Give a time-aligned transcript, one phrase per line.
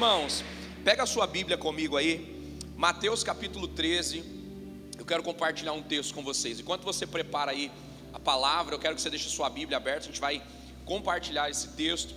[0.00, 0.42] Irmãos?
[0.82, 4.24] Pega a sua Bíblia comigo aí, Mateus capítulo 13.
[4.98, 6.58] Eu quero compartilhar um texto com vocês.
[6.58, 7.70] Enquanto você prepara aí
[8.10, 10.42] a palavra, eu quero que você deixe a sua Bíblia aberta, a gente vai
[10.86, 12.14] compartilhar esse texto.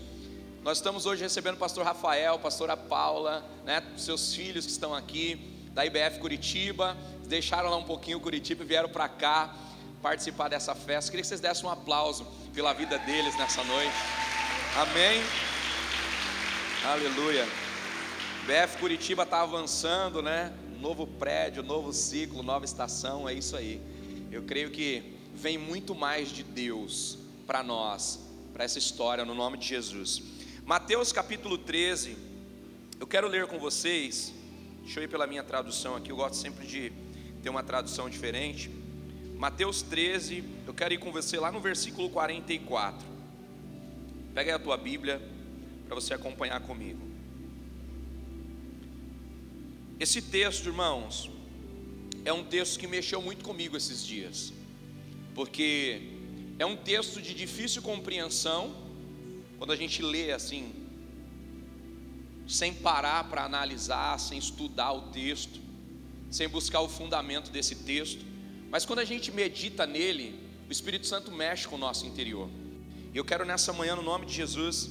[0.63, 5.35] Nós estamos hoje recebendo o pastor Rafael, pastora Paula, né, seus filhos que estão aqui,
[5.73, 9.53] da IBF Curitiba, deixaram lá um pouquinho Curitiba e vieram para cá
[10.01, 11.11] participar dessa festa.
[11.11, 13.93] Queria que vocês dessem um aplauso pela vida deles nessa noite.
[14.73, 15.21] Amém.
[16.85, 17.62] Aleluia.
[18.45, 20.51] BF Curitiba está avançando, né?
[20.77, 23.81] Novo prédio, novo ciclo, nova estação, é isso aí.
[24.29, 28.19] Eu creio que vem muito mais de Deus para nós,
[28.51, 30.21] para essa história, no nome de Jesus.
[30.65, 32.17] Mateus capítulo 13,
[32.99, 34.33] eu quero ler com vocês,
[34.81, 36.91] deixa eu ir pela minha tradução aqui, eu gosto sempre de
[37.41, 38.69] ter uma tradução diferente.
[39.37, 43.07] Mateus 13, eu quero ir com você lá no versículo 44.
[44.33, 45.21] Pega aí a tua Bíblia
[45.87, 47.12] para você acompanhar comigo.
[49.99, 51.29] Esse texto, irmãos,
[52.25, 54.51] é um texto que mexeu muito comigo esses dias,
[55.35, 56.01] porque
[56.57, 58.75] é um texto de difícil compreensão,
[59.57, 60.73] quando a gente lê assim,
[62.47, 65.61] sem parar para analisar, sem estudar o texto,
[66.29, 68.25] sem buscar o fundamento desse texto,
[68.69, 72.49] mas quando a gente medita nele, o Espírito Santo mexe com o nosso interior.
[73.13, 74.89] E eu quero nessa manhã, no nome de Jesus,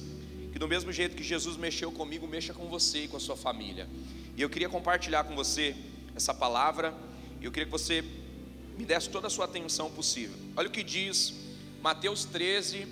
[0.53, 3.35] que do mesmo jeito que Jesus mexeu comigo, mexa com você e com a sua
[3.35, 3.89] família.
[4.37, 5.75] E eu queria compartilhar com você
[6.15, 6.93] essa palavra,
[7.41, 8.03] e eu queria que você
[8.77, 10.37] me desse toda a sua atenção possível.
[10.55, 11.33] Olha o que diz
[11.81, 12.87] Mateus 13,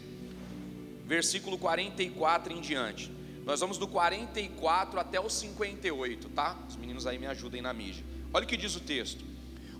[1.05, 3.11] versículo 44 em diante.
[3.45, 6.57] Nós vamos do 44 até o 58, tá?
[6.67, 8.03] Os meninos aí me ajudem na mídia.
[8.33, 9.23] Olha o que diz o texto: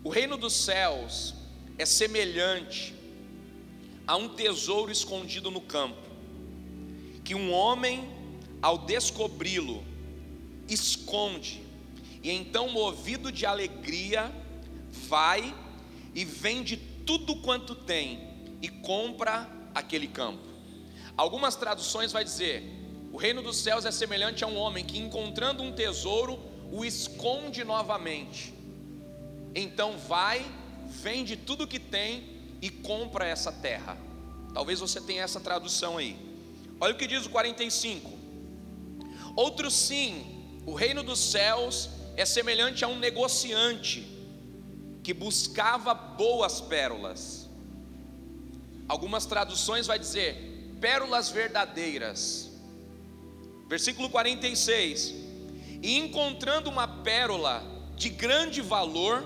[0.04, 1.34] O reino dos céus
[1.80, 2.94] é semelhante
[4.06, 6.11] a um tesouro escondido no campo,
[7.24, 8.10] que um homem,
[8.62, 9.84] ao descobri-lo,
[10.68, 11.64] esconde,
[12.24, 14.32] e então, movido de alegria,
[15.08, 15.56] vai
[16.14, 18.20] e vende tudo quanto tem
[18.62, 20.44] e compra aquele campo.
[21.18, 22.64] Algumas traduções vai dizer:
[23.12, 26.40] o reino dos céus é semelhante a um homem que encontrando um tesouro
[26.72, 28.54] o esconde novamente.
[29.54, 30.46] Então vai,
[30.88, 32.24] vende tudo que tem
[32.62, 33.98] e compra essa terra.
[34.54, 36.31] Talvez você tenha essa tradução aí.
[36.82, 38.12] Olha o que diz o 45.
[39.36, 44.08] Outro sim, o reino dos céus é semelhante a um negociante
[45.04, 47.48] que buscava boas pérolas.
[48.88, 52.52] Algumas traduções vai dizer pérolas verdadeiras.
[53.70, 55.14] Versículo 46.
[55.84, 57.64] E encontrando uma pérola
[57.96, 59.24] de grande valor,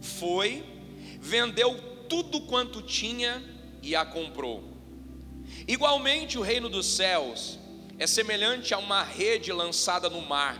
[0.00, 0.64] foi,
[1.20, 1.78] vendeu
[2.08, 3.42] tudo quanto tinha
[3.82, 4.75] e a comprou.
[5.68, 7.58] Igualmente, o reino dos céus
[7.98, 10.56] é semelhante a uma rede lançada no mar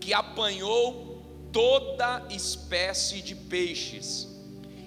[0.00, 1.22] que apanhou
[1.52, 4.28] toda espécie de peixes.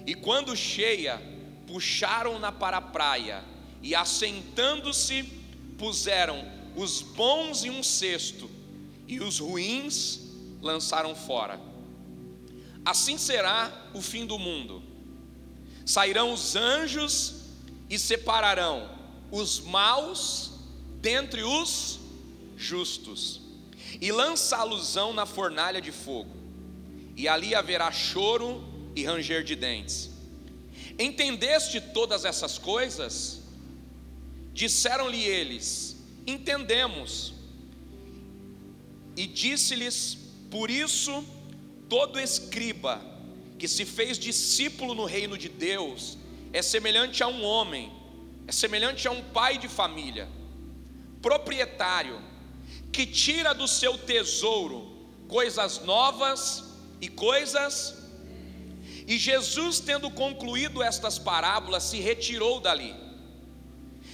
[0.06, 1.20] E quando cheia,
[1.66, 3.42] puxaram-na para a praia,
[3.82, 5.24] e assentando-se,
[5.76, 6.44] puseram
[6.76, 8.48] os bons em um cesto,
[9.08, 10.20] e os ruins
[10.60, 11.60] lançaram fora.
[12.84, 14.82] Assim será o fim do mundo.
[15.84, 17.42] Sairão os anjos
[17.90, 19.01] e separarão
[19.32, 20.52] os maus
[21.00, 21.98] dentre os
[22.56, 23.40] justos
[24.00, 26.36] e lança alusão na fornalha de fogo,
[27.16, 28.62] e ali haverá choro
[28.94, 30.10] e ranger de dentes.
[30.98, 33.40] Entendeste todas essas coisas?
[34.52, 37.32] Disseram-lhe eles: Entendemos.
[39.16, 40.18] E disse-lhes:
[40.50, 41.24] Por isso,
[41.88, 43.00] todo escriba
[43.58, 46.18] que se fez discípulo no reino de Deus
[46.52, 47.92] é semelhante a um homem,
[48.46, 50.28] é semelhante a um pai de família,
[51.20, 52.20] proprietário
[52.92, 56.64] que tira do seu tesouro coisas novas
[57.00, 57.98] e coisas.
[59.06, 62.94] E Jesus, tendo concluído estas parábolas, se retirou dali.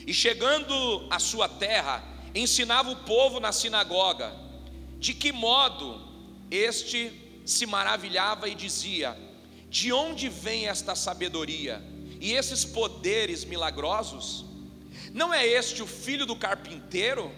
[0.07, 2.03] E chegando à sua terra,
[2.35, 4.33] ensinava o povo na sinagoga.
[4.99, 6.01] De que modo
[6.51, 7.13] este
[7.45, 9.17] se maravilhava e dizia:
[9.69, 11.83] De onde vem esta sabedoria
[12.21, 14.45] e esses poderes milagrosos?
[15.13, 17.33] Não é este o filho do carpinteiro?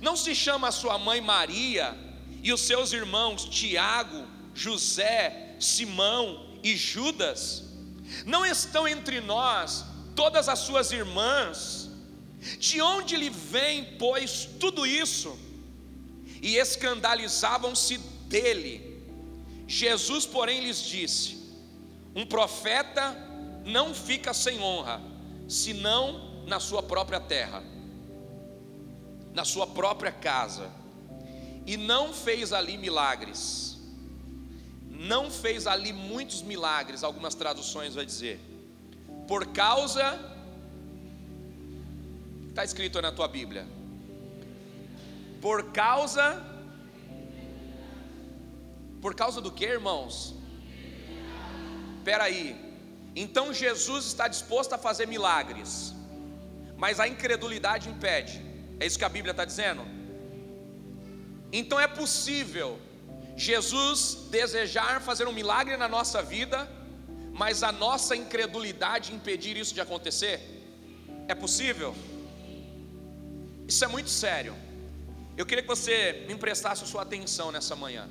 [0.00, 1.96] Não se chama a sua mãe Maria
[2.42, 7.64] e os seus irmãos Tiago, José, Simão e Judas?
[8.24, 11.90] Não estão entre nós todas as suas irmãs?
[12.58, 15.38] De onde lhe vem, pois, tudo isso?
[16.42, 19.02] E escandalizavam-se dele.
[19.66, 21.38] Jesus, porém, lhes disse:
[22.14, 23.29] Um profeta
[23.64, 25.00] não fica sem honra,
[25.48, 27.62] senão na sua própria terra
[29.32, 30.70] na sua própria casa
[31.66, 33.78] e não fez ali milagres.
[34.88, 38.40] Não fez ali muitos milagres, algumas traduções vai dizer.
[39.26, 40.28] Por causa
[42.50, 43.64] Está escrito na tua Bíblia.
[45.40, 46.44] Por causa
[49.00, 50.34] Por causa do que, irmãos?
[51.98, 52.69] Espera aí.
[53.14, 55.94] Então Jesus está disposto a fazer milagres,
[56.76, 58.40] mas a incredulidade impede.
[58.78, 59.82] É isso que a Bíblia está dizendo?
[61.52, 62.78] Então é possível
[63.36, 66.70] Jesus desejar fazer um milagre na nossa vida,
[67.32, 70.38] mas a nossa incredulidade impedir isso de acontecer?
[71.26, 71.94] É possível?
[73.66, 74.54] Isso é muito sério.
[75.36, 78.08] Eu queria que você me emprestasse a sua atenção nessa manhã.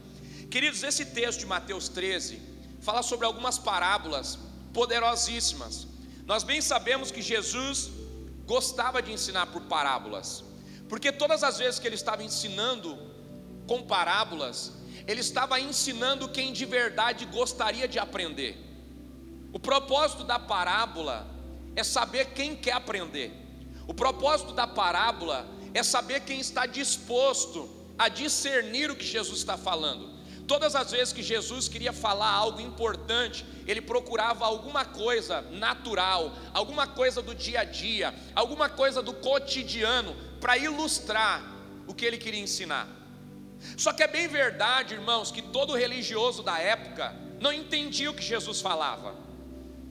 [0.50, 2.42] Queridos, esse texto de Mateus 13
[2.82, 4.38] fala sobre algumas parábolas
[4.74, 5.88] poderosíssimas.
[6.26, 7.90] Nós bem sabemos que Jesus
[8.46, 10.44] gostava de ensinar por parábolas,
[10.88, 12.98] porque todas as vezes que ele estava ensinando
[13.68, 14.74] com parábolas,
[15.08, 18.58] ele estava ensinando quem de verdade gostaria de aprender.
[19.52, 21.28] O propósito da parábola
[21.76, 23.32] é saber quem quer aprender.
[23.88, 29.58] O propósito da parábola é saber quem está disposto a discernir o que Jesus está
[29.58, 30.20] falando.
[30.48, 36.88] Todas as vezes que Jesus queria falar algo importante, ele procurava alguma coisa natural, alguma
[36.88, 41.44] coisa do dia a dia, alguma coisa do cotidiano para ilustrar
[41.86, 42.88] o que ele queria ensinar.
[43.78, 48.24] Só que é bem verdade, irmãos, que todo religioso da época não entendia o que
[48.24, 49.14] Jesus falava.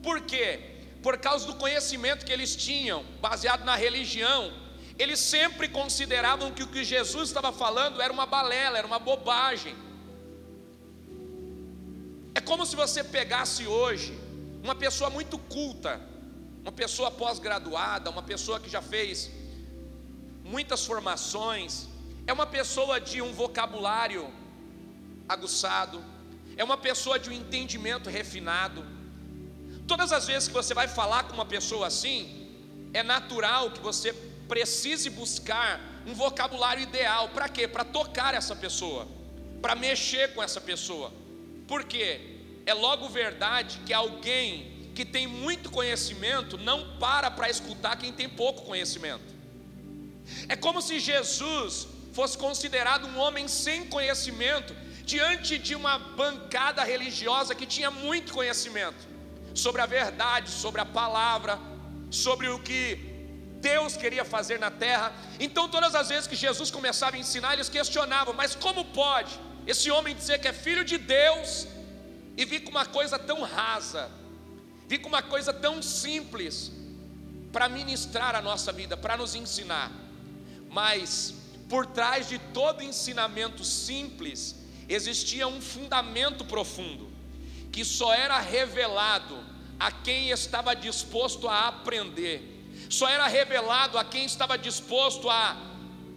[0.03, 0.59] Por quê?
[1.01, 4.51] Por causa do conhecimento que eles tinham, baseado na religião,
[4.97, 9.73] eles sempre consideravam que o que Jesus estava falando era uma balela, era uma bobagem.
[12.35, 14.17] É como se você pegasse hoje
[14.63, 15.99] uma pessoa muito culta,
[16.61, 19.31] uma pessoa pós-graduada, uma pessoa que já fez
[20.43, 21.87] muitas formações,
[22.27, 24.31] é uma pessoa de um vocabulário
[25.27, 26.03] aguçado,
[26.57, 28.85] é uma pessoa de um entendimento refinado.
[29.87, 32.19] Todas as vezes que você vai falar com uma pessoa assim,
[32.93, 34.13] é natural que você
[34.47, 37.29] precise buscar um vocabulário ideal.
[37.29, 37.67] Para quê?
[37.67, 39.07] Para tocar essa pessoa,
[39.61, 41.11] para mexer com essa pessoa.
[41.69, 42.19] Por quê?
[42.65, 48.27] É logo verdade que alguém que tem muito conhecimento não para para escutar quem tem
[48.27, 49.29] pouco conhecimento.
[50.47, 54.75] É como se Jesus fosse considerado um homem sem conhecimento
[55.05, 59.07] diante de uma bancada religiosa que tinha muito conhecimento
[59.53, 61.59] sobre a verdade, sobre a palavra,
[62.09, 62.81] sobre o que
[63.69, 65.13] Deus queria fazer na terra.
[65.39, 69.33] Então, todas as vezes que Jesus começava a ensinar, eles questionavam: mas como pode
[69.71, 71.67] esse homem dizer que é filho de Deus
[72.35, 74.09] e vir com uma coisa tão rasa,
[74.87, 76.71] vir com uma coisa tão simples
[77.51, 79.91] para ministrar a nossa vida, para nos ensinar?
[80.71, 81.35] Mas
[81.69, 84.55] por trás de todo ensinamento simples,
[84.87, 87.11] existia um fundamento profundo,
[87.71, 89.37] que só era revelado
[89.79, 92.41] a quem estava disposto a aprender,
[92.89, 95.55] só era revelado a quem estava disposto a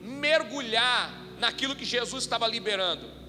[0.01, 3.22] mergulhar naquilo que Jesus estava liberando.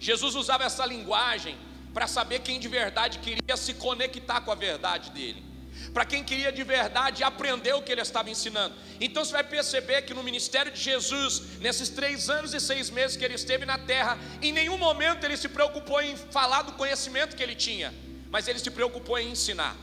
[0.00, 1.56] Jesus usava essa linguagem
[1.94, 5.50] para saber quem de verdade queria se conectar com a verdade dele
[5.92, 8.74] para quem queria de verdade aprender o que ele estava ensinando.
[9.00, 13.16] Então você vai perceber que no ministério de Jesus, nesses três anos e seis meses
[13.16, 17.34] que ele esteve na terra, em nenhum momento ele se preocupou em falar do conhecimento
[17.36, 17.92] que ele tinha,
[18.30, 19.76] mas ele se preocupou em ensinar.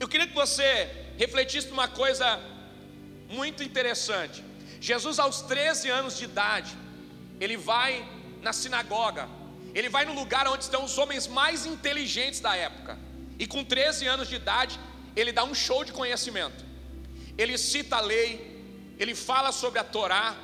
[0.00, 2.40] Eu queria que você refletisse uma coisa
[3.28, 4.44] muito interessante.
[4.80, 6.76] Jesus, aos 13 anos de idade,
[7.40, 8.06] ele vai
[8.42, 9.28] na sinagoga,
[9.74, 12.98] ele vai no lugar onde estão os homens mais inteligentes da época.
[13.38, 14.78] E com 13 anos de idade,
[15.14, 16.64] ele dá um show de conhecimento.
[17.36, 20.34] Ele cita a lei, ele fala sobre a Torá,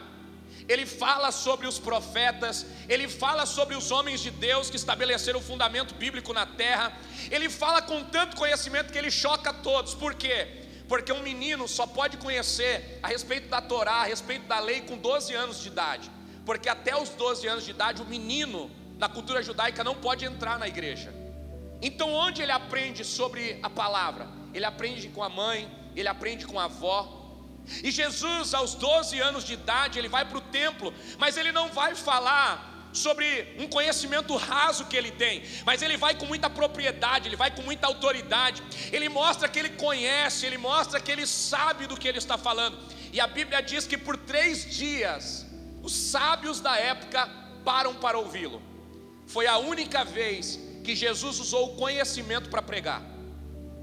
[0.69, 5.43] ele fala sobre os profetas, ele fala sobre os homens de Deus que estabeleceram o
[5.43, 6.97] fundamento bíblico na terra.
[7.31, 9.95] Ele fala com tanto conhecimento que ele choca todos.
[9.95, 10.47] Por quê?
[10.89, 14.97] Porque um menino só pode conhecer a respeito da Torá, a respeito da lei com
[14.97, 16.11] 12 anos de idade.
[16.45, 20.59] Porque até os 12 anos de idade, o menino, na cultura judaica, não pode entrar
[20.59, 21.13] na igreja.
[21.81, 24.29] Então, onde ele aprende sobre a palavra?
[24.53, 27.21] Ele aprende com a mãe, ele aprende com a avó.
[27.83, 31.69] E Jesus, aos 12 anos de idade, ele vai para o templo, mas ele não
[31.69, 37.29] vai falar sobre um conhecimento raso que ele tem, mas ele vai com muita propriedade,
[37.29, 41.87] ele vai com muita autoridade, ele mostra que ele conhece, ele mostra que ele sabe
[41.87, 42.79] do que ele está falando.
[43.13, 45.44] E a Bíblia diz que por três dias,
[45.85, 47.29] os sábios da época
[47.62, 48.62] param para ouvi-lo.
[49.26, 53.03] Foi a única vez que Jesus usou o conhecimento para pregar,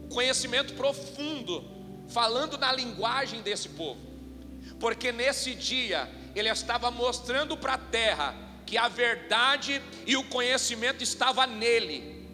[0.03, 1.63] o conhecimento profundo,
[2.09, 4.01] falando na linguagem desse povo,
[4.79, 11.03] porque nesse dia ele estava mostrando para a terra que a verdade e o conhecimento
[11.03, 12.27] estava nele.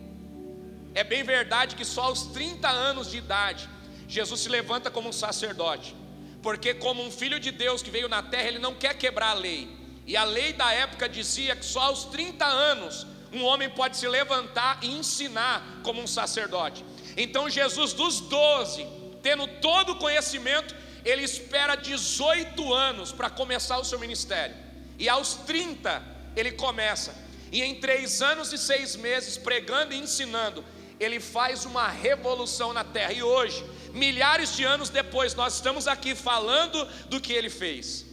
[0.95, 3.69] É bem verdade que só aos 30 anos de idade
[4.07, 5.93] Jesus se levanta como um sacerdote,
[6.41, 9.34] porque como um filho de Deus que veio na terra, ele não quer quebrar a
[9.34, 9.67] lei.
[10.06, 14.08] E a lei da época dizia que só aos 30 anos um homem pode se
[14.08, 16.84] levantar e ensinar como um sacerdote.
[17.15, 18.88] Então Jesus dos 12,
[19.22, 24.56] tendo todo o conhecimento, ele espera 18 anos para começar o seu ministério.
[24.98, 26.01] E aos 30
[26.36, 27.13] ele começa.
[27.51, 30.63] E em três anos e seis meses, pregando e ensinando,
[31.00, 33.13] ele faz uma revolução na terra.
[33.13, 33.63] E hoje,
[33.97, 38.05] milhares de anos depois, nós estamos aqui falando do que ele fez.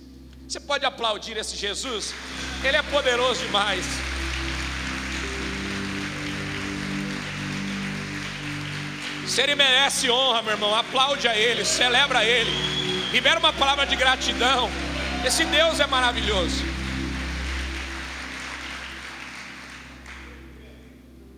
[0.49, 2.15] Você pode aplaudir esse Jesus?
[2.63, 3.85] Ele é poderoso demais.
[9.27, 12.51] Se ele merece honra, meu irmão, aplaude a ele, celebra ele,
[13.11, 14.71] libera uma palavra de gratidão.
[15.25, 16.74] Esse Deus é maravilhoso.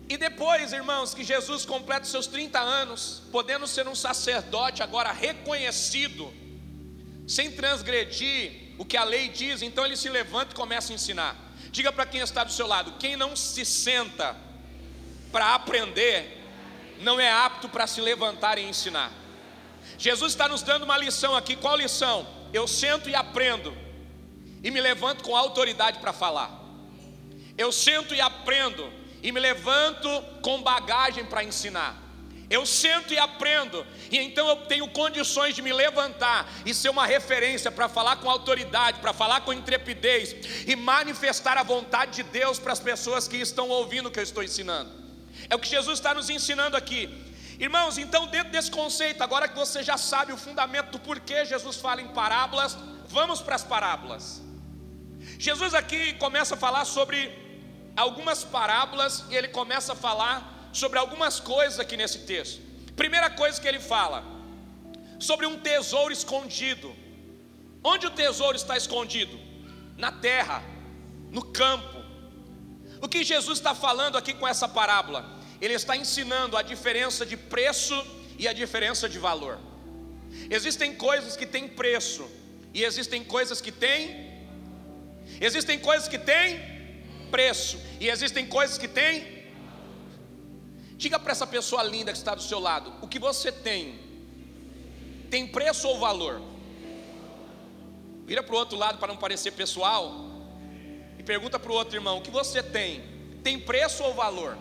[0.09, 5.11] E depois, irmãos, que Jesus completa os seus 30 anos, podendo ser um sacerdote agora
[5.11, 6.33] reconhecido,
[7.27, 11.35] sem transgredir o que a lei diz, então ele se levanta e começa a ensinar.
[11.71, 14.35] Diga para quem está do seu lado: quem não se senta
[15.31, 16.41] para aprender,
[17.01, 19.11] não é apto para se levantar e ensinar.
[19.97, 21.55] Jesus está nos dando uma lição aqui.
[21.55, 22.25] Qual lição?
[22.53, 23.75] Eu sento e aprendo,
[24.63, 26.63] e me levanto com autoridade para falar.
[27.57, 28.89] Eu sento e aprendo,
[29.21, 30.09] e me levanto
[30.41, 32.07] com bagagem para ensinar.
[32.49, 37.05] Eu sento e aprendo, e então eu tenho condições de me levantar e ser uma
[37.05, 40.33] referência para falar com autoridade, para falar com intrepidez
[40.65, 44.23] e manifestar a vontade de Deus para as pessoas que estão ouvindo o que eu
[44.23, 44.89] estou ensinando.
[45.49, 47.09] É o que Jesus está nos ensinando aqui.
[47.59, 51.75] Irmãos, então, dentro desse conceito, agora que você já sabe o fundamento do porquê Jesus
[51.77, 52.77] fala em parábolas,
[53.09, 54.41] vamos para as parábolas.
[55.37, 57.46] Jesus aqui começa a falar sobre
[57.97, 62.61] algumas parábolas e ele começa a falar sobre algumas coisas aqui nesse texto.
[62.95, 64.23] Primeira coisa que ele fala,
[65.19, 66.95] sobre um tesouro escondido.
[67.83, 69.37] Onde o tesouro está escondido?
[69.97, 70.63] Na terra,
[71.31, 71.97] no campo.
[73.01, 75.37] O que Jesus está falando aqui com essa parábola?
[75.61, 77.95] ele está ensinando a diferença de preço
[78.37, 79.59] e a diferença de valor.
[80.49, 82.29] Existem coisas que têm preço
[82.73, 84.27] e existem coisas que têm
[85.41, 86.76] Existem coisas que têm
[87.27, 89.37] preço e existem coisas que têm
[90.97, 94.07] Diga para essa pessoa linda que está do seu lado, o que você tem
[95.29, 96.41] tem preço ou valor?
[98.25, 100.11] Vira para o outro lado para não parecer pessoal
[101.19, 103.03] e pergunta para o outro irmão: o que você tem
[103.43, 104.57] tem preço ou valor?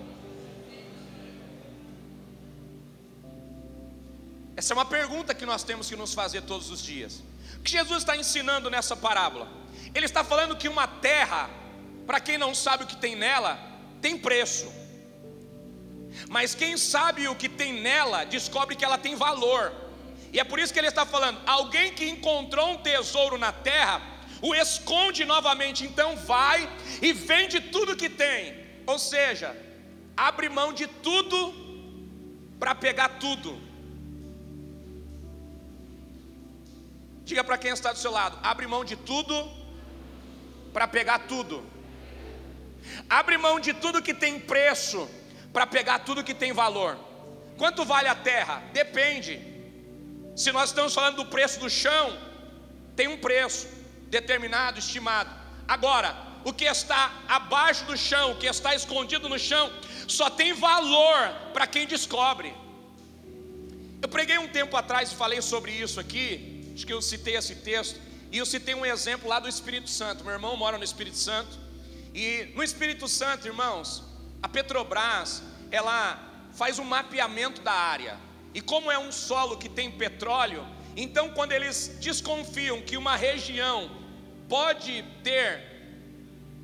[4.56, 7.22] Essa é uma pergunta que nós temos que nos fazer todos os dias.
[7.56, 9.48] O que Jesus está ensinando nessa parábola?
[9.94, 11.50] Ele está falando que uma terra,
[12.06, 13.58] para quem não sabe o que tem nela,
[14.00, 14.72] tem preço.
[16.28, 19.72] Mas quem sabe o que tem nela, descobre que ela tem valor.
[20.32, 24.00] E é por isso que ele está falando: alguém que encontrou um tesouro na terra,
[24.40, 26.68] o esconde novamente, então vai
[27.02, 28.54] e vende tudo que tem.
[28.86, 29.56] Ou seja,
[30.16, 31.38] abre mão de tudo
[32.58, 33.60] para pegar tudo.
[37.24, 39.50] Diga para quem está do seu lado: abre mão de tudo
[40.72, 41.75] para pegar tudo.
[43.08, 45.08] Abre mão de tudo que tem preço
[45.52, 46.98] para pegar tudo que tem valor.
[47.56, 48.62] Quanto vale a terra?
[48.72, 49.40] Depende.
[50.34, 52.16] Se nós estamos falando do preço do chão,
[52.94, 53.66] tem um preço
[54.08, 55.30] determinado, estimado.
[55.66, 56.14] Agora,
[56.44, 59.72] o que está abaixo do chão, o que está escondido no chão,
[60.06, 62.54] só tem valor para quem descobre.
[64.00, 67.56] Eu preguei um tempo atrás e falei sobre isso aqui, acho que eu citei esse
[67.56, 67.98] texto,
[68.30, 70.22] e eu citei um exemplo lá do Espírito Santo.
[70.22, 71.58] Meu irmão mora no Espírito Santo,
[72.16, 74.02] e no Espírito Santo, irmãos,
[74.42, 76.18] a Petrobras, ela
[76.54, 78.18] faz um mapeamento da área.
[78.54, 83.90] E como é um solo que tem petróleo, então quando eles desconfiam que uma região
[84.48, 85.62] pode ter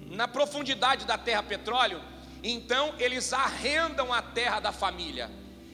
[0.07, 2.01] na profundidade da terra petróleo,
[2.43, 5.31] então eles arrendam a terra da família.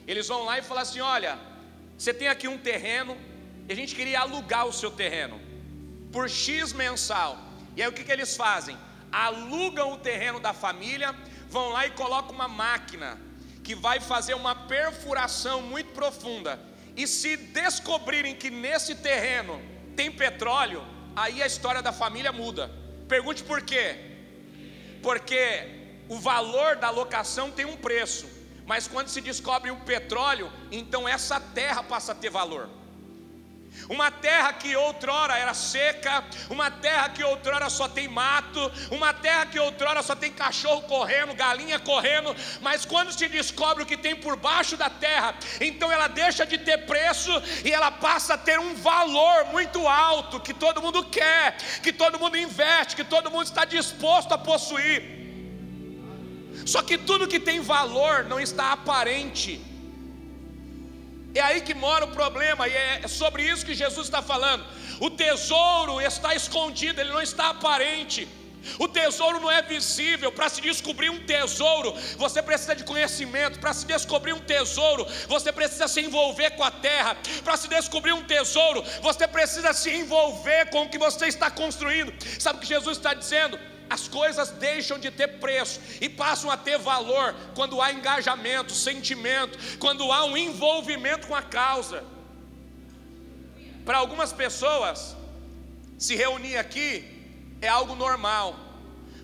[0.08, 1.38] Eles vão lá e falam assim: olha,
[1.96, 3.16] você tem aqui um terreno,
[3.68, 5.40] e a gente queria alugar o seu terreno
[6.10, 7.38] por X mensal.
[7.76, 8.76] E aí o que, que eles fazem?
[9.10, 11.14] Alugam o terreno da família,
[11.48, 13.18] vão lá e colocam uma máquina
[13.64, 16.58] que vai fazer uma perfuração muito profunda.
[16.96, 19.60] E se descobrirem que nesse terreno
[19.94, 20.82] tem petróleo,
[21.14, 22.70] aí a história da família muda.
[23.08, 23.96] Pergunte por quê?
[25.02, 28.28] Porque o valor da locação tem um preço,
[28.66, 32.77] mas quando se descobre o petróleo, então essa terra passa a ter valor.
[33.88, 39.46] Uma terra que outrora era seca, uma terra que outrora só tem mato, uma terra
[39.46, 44.14] que outrora só tem cachorro correndo, galinha correndo, mas quando se descobre o que tem
[44.14, 47.30] por baixo da terra, então ela deixa de ter preço
[47.64, 52.18] e ela passa a ter um valor muito alto que todo mundo quer, que todo
[52.18, 55.16] mundo investe, que todo mundo está disposto a possuir.
[56.66, 59.77] Só que tudo que tem valor não está aparente.
[61.38, 64.64] É aí que mora o problema, e é sobre isso que Jesus está falando.
[65.00, 68.26] O tesouro está escondido, ele não está aparente.
[68.76, 70.32] O tesouro não é visível.
[70.32, 73.60] Para se descobrir um tesouro, você precisa de conhecimento.
[73.60, 77.16] Para se descobrir um tesouro, você precisa se envolver com a terra.
[77.44, 82.12] Para se descobrir um tesouro, você precisa se envolver com o que você está construindo.
[82.40, 83.58] Sabe o que Jesus está dizendo?
[83.88, 89.58] As coisas deixam de ter preço e passam a ter valor quando há engajamento, sentimento,
[89.78, 92.04] quando há um envolvimento com a causa.
[93.84, 95.16] Para algumas pessoas,
[95.98, 97.18] se reunir aqui
[97.60, 98.54] é algo normal,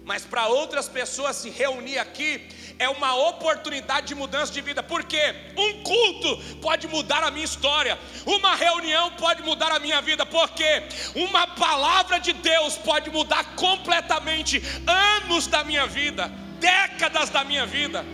[0.05, 5.35] mas para outras pessoas se reunir aqui é uma oportunidade de mudança de vida, porque
[5.57, 10.83] um culto pode mudar a minha história, uma reunião pode mudar a minha vida, porque
[11.15, 18.05] uma palavra de Deus pode mudar completamente anos da minha vida, décadas da minha vida.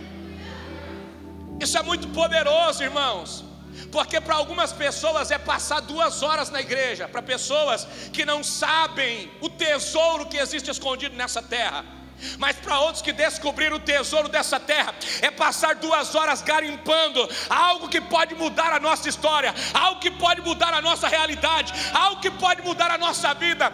[1.59, 3.43] Isso é muito poderoso, irmãos.
[3.91, 9.31] Porque para algumas pessoas é passar duas horas na igreja, para pessoas que não sabem
[9.41, 12.00] o tesouro que existe escondido nessa terra.
[12.37, 17.87] Mas para outros que descobriram o tesouro dessa terra, é passar duas horas garimpando algo
[17.87, 22.31] que pode mudar a nossa história, algo que pode mudar a nossa realidade, algo que
[22.31, 23.71] pode mudar a nossa vida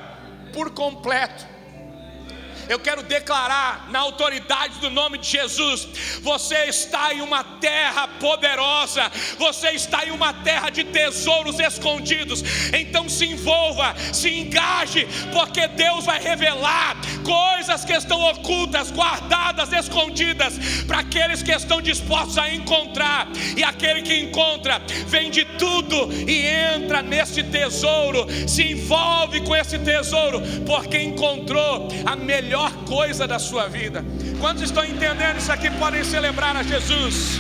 [0.54, 1.57] por completo
[2.70, 5.88] eu quero declarar na autoridade do nome de Jesus:
[6.22, 12.44] você está em uma terra poderosa, você está em uma terra de tesouros escondidos.
[12.74, 20.54] Então se envolva, se engaje, porque Deus vai revelar coisas que estão ocultas, guardadas, escondidas,
[20.86, 23.28] para aqueles que estão dispostos a encontrar.
[23.56, 30.42] E aquele que encontra, vende tudo e entra nesse tesouro, se envolve com esse tesouro,
[30.66, 34.04] porque encontrou a melhor melhor coisa da sua vida.
[34.40, 37.38] Quantos estão entendendo isso aqui podem celebrar a Jesus?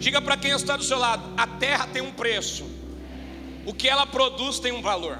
[0.00, 2.64] Diga para quem está do seu lado: a terra tem um preço,
[3.66, 5.18] o que ela produz tem um valor.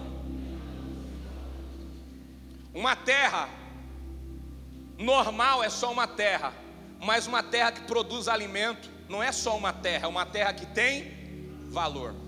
[2.75, 3.51] Uma terra
[4.97, 6.55] normal é só uma terra,
[6.99, 10.65] mas uma terra que produz alimento não é só uma terra, é uma terra que
[10.65, 11.13] tem
[11.71, 12.22] valor.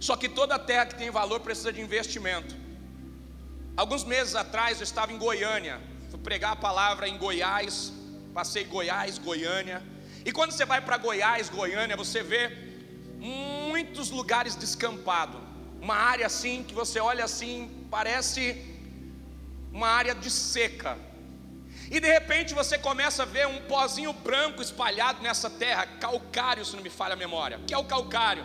[0.00, 2.54] Só que toda terra que tem valor precisa de investimento.
[3.76, 5.80] Alguns meses atrás eu estava em Goiânia,
[6.10, 7.92] fui pregar a palavra em Goiás,
[8.32, 9.82] passei Goiás, Goiânia.
[10.24, 12.50] E quando você vai para Goiás, Goiânia, você vê
[13.18, 15.40] muitos lugares descampados.
[15.80, 18.64] Uma área assim que você olha assim, parece
[19.72, 20.98] uma área de seca.
[21.90, 26.74] E de repente você começa a ver um pozinho branco espalhado nessa terra, calcário, se
[26.76, 27.58] não me falha a memória.
[27.58, 28.44] O que é o calcário?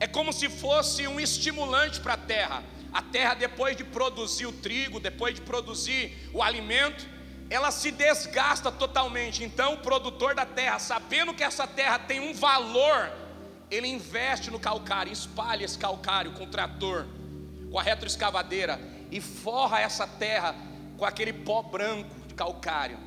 [0.00, 2.64] É como se fosse um estimulante para a terra.
[2.90, 7.06] A terra, depois de produzir o trigo, depois de produzir o alimento,
[7.50, 9.44] ela se desgasta totalmente.
[9.44, 13.12] Então, o produtor da terra, sabendo que essa terra tem um valor,
[13.70, 17.06] ele investe no calcário, espalha esse calcário com o trator,
[17.70, 20.54] com a retroescavadeira e forra essa terra
[20.96, 22.98] com aquele pó branco de calcário.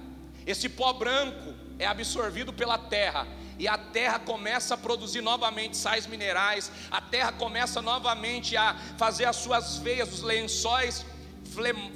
[0.46, 6.08] Esse pó branco é absorvido pela terra e a terra começa a produzir novamente sais
[6.08, 11.06] minerais, a terra começa novamente a fazer as suas veias, os lençóis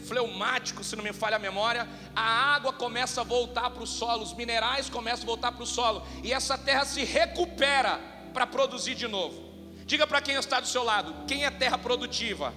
[0.08, 4.24] fleumáticos, se não me falha a memória, a água começa a voltar para o solo,
[4.24, 8.00] os minerais começam a voltar para o solo, e essa terra se recupera
[8.34, 9.48] para produzir de novo.
[9.86, 12.54] Diga para quem está do seu lado: quem é terra produtiva?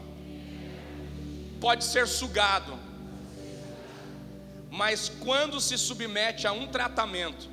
[1.61, 2.79] Pode ser sugado,
[4.71, 7.49] mas quando se submete a um tratamento,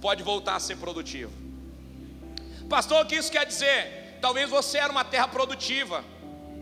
[0.00, 1.32] pode voltar a ser produtivo.
[2.68, 4.18] Pastor, o que isso quer dizer?
[4.20, 6.02] Talvez você era uma terra produtiva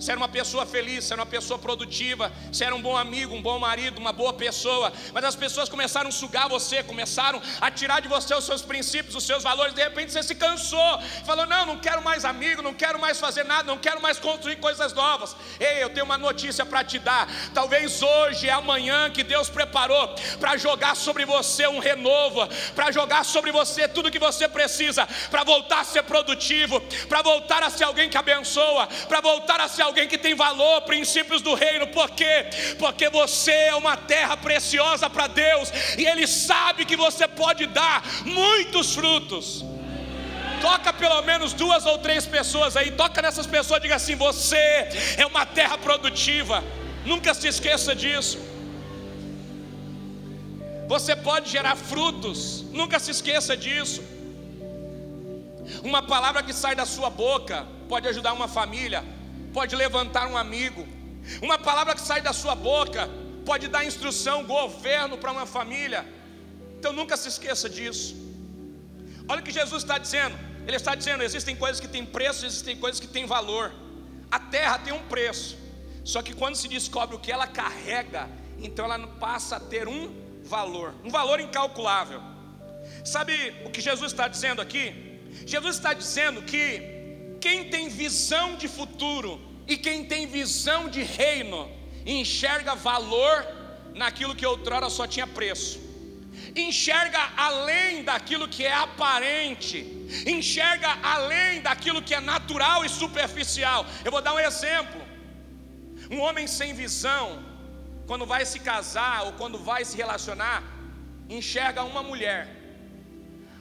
[0.04, 3.34] você era uma pessoa feliz, você era uma pessoa produtiva, você era um bom amigo,
[3.34, 7.70] um bom marido, uma boa pessoa, mas as pessoas começaram a sugar você, começaram a
[7.70, 11.46] tirar de você os seus princípios, os seus valores, de repente você se cansou, falou:
[11.46, 14.92] Não, não quero mais amigo, não quero mais fazer nada, não quero mais construir coisas
[14.92, 15.34] novas.
[15.58, 17.26] Ei, eu tenho uma notícia para te dar.
[17.54, 23.24] Talvez hoje é amanhã que Deus preparou para jogar sobre você um renovo, para jogar
[23.24, 27.84] sobre você tudo que você precisa, para voltar a ser produtivo, para voltar a ser
[27.84, 32.10] alguém que abençoa, para voltar a ser alguém que tem valor, princípios do reino, por
[32.10, 32.46] quê?
[32.78, 38.02] Porque você é uma terra preciosa para Deus e Ele sabe que você pode dar
[38.24, 39.64] muitos frutos.
[40.60, 45.26] Toca pelo menos duas ou três pessoas aí, toca nessas pessoas, diga assim: você é
[45.26, 46.64] uma terra produtiva,
[47.04, 48.38] nunca se esqueça disso.
[50.88, 54.02] Você pode gerar frutos, nunca se esqueça disso.
[55.82, 59.04] Uma palavra que sai da sua boca pode ajudar uma família,
[59.56, 60.82] pode levantar um amigo.
[61.40, 63.08] Uma palavra que sai da sua boca
[63.50, 66.04] pode dar instrução, governo para uma família.
[66.78, 68.10] Então nunca se esqueça disso.
[69.28, 70.36] Olha o que Jesus está dizendo.
[70.66, 73.72] Ele está dizendo: existem coisas que têm preço, existem coisas que têm valor.
[74.30, 75.56] A terra tem um preço.
[76.04, 80.12] Só que quando se descobre o que ela carrega, então ela passa a ter um
[80.44, 82.20] valor, um valor incalculável.
[83.04, 83.32] Sabe
[83.64, 84.84] o que Jesus está dizendo aqui?
[85.46, 86.93] Jesus está dizendo que
[87.44, 91.70] quem tem visão de futuro e quem tem visão de reino
[92.06, 93.46] enxerga valor
[93.94, 95.78] naquilo que outrora só tinha preço.
[96.56, 99.78] Enxerga além daquilo que é aparente,
[100.26, 103.84] enxerga além daquilo que é natural e superficial.
[104.02, 105.02] Eu vou dar um exemplo.
[106.10, 107.44] Um homem sem visão,
[108.06, 110.62] quando vai se casar ou quando vai se relacionar,
[111.28, 112.63] enxerga uma mulher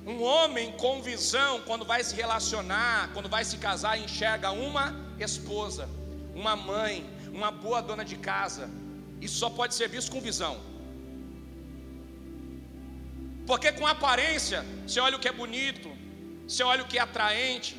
[0.06, 4.86] um homem com visão, quando vai se relacionar, quando vai se casar, enxerga uma
[5.18, 5.88] esposa,
[6.36, 8.70] uma mãe, uma boa dona de casa.
[9.22, 10.56] Isso só pode ser visto com visão.
[13.48, 15.90] Porque com aparência, você olha o que é bonito,
[16.48, 17.78] você olha o que é atraente.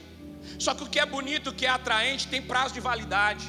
[0.58, 3.46] Só que o que é bonito, o que é atraente, tem prazo de validade.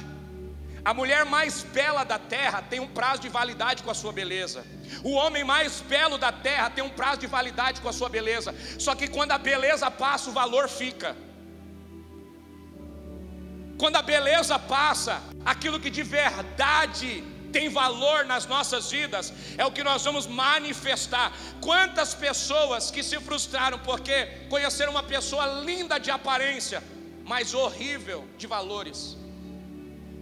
[0.88, 4.64] A mulher mais bela da terra tem um prazo de validade com a sua beleza.
[5.02, 8.54] O homem mais belo da terra tem um prazo de validade com a sua beleza.
[8.78, 11.16] Só que quando a beleza passa, o valor fica.
[13.80, 19.72] Quando a beleza passa, aquilo que de verdade tem valor nas nossas vidas é o
[19.72, 21.32] que nós vamos manifestar.
[21.60, 26.80] Quantas pessoas que se frustraram porque conheceram uma pessoa linda de aparência,
[27.24, 29.25] mas horrível de valores.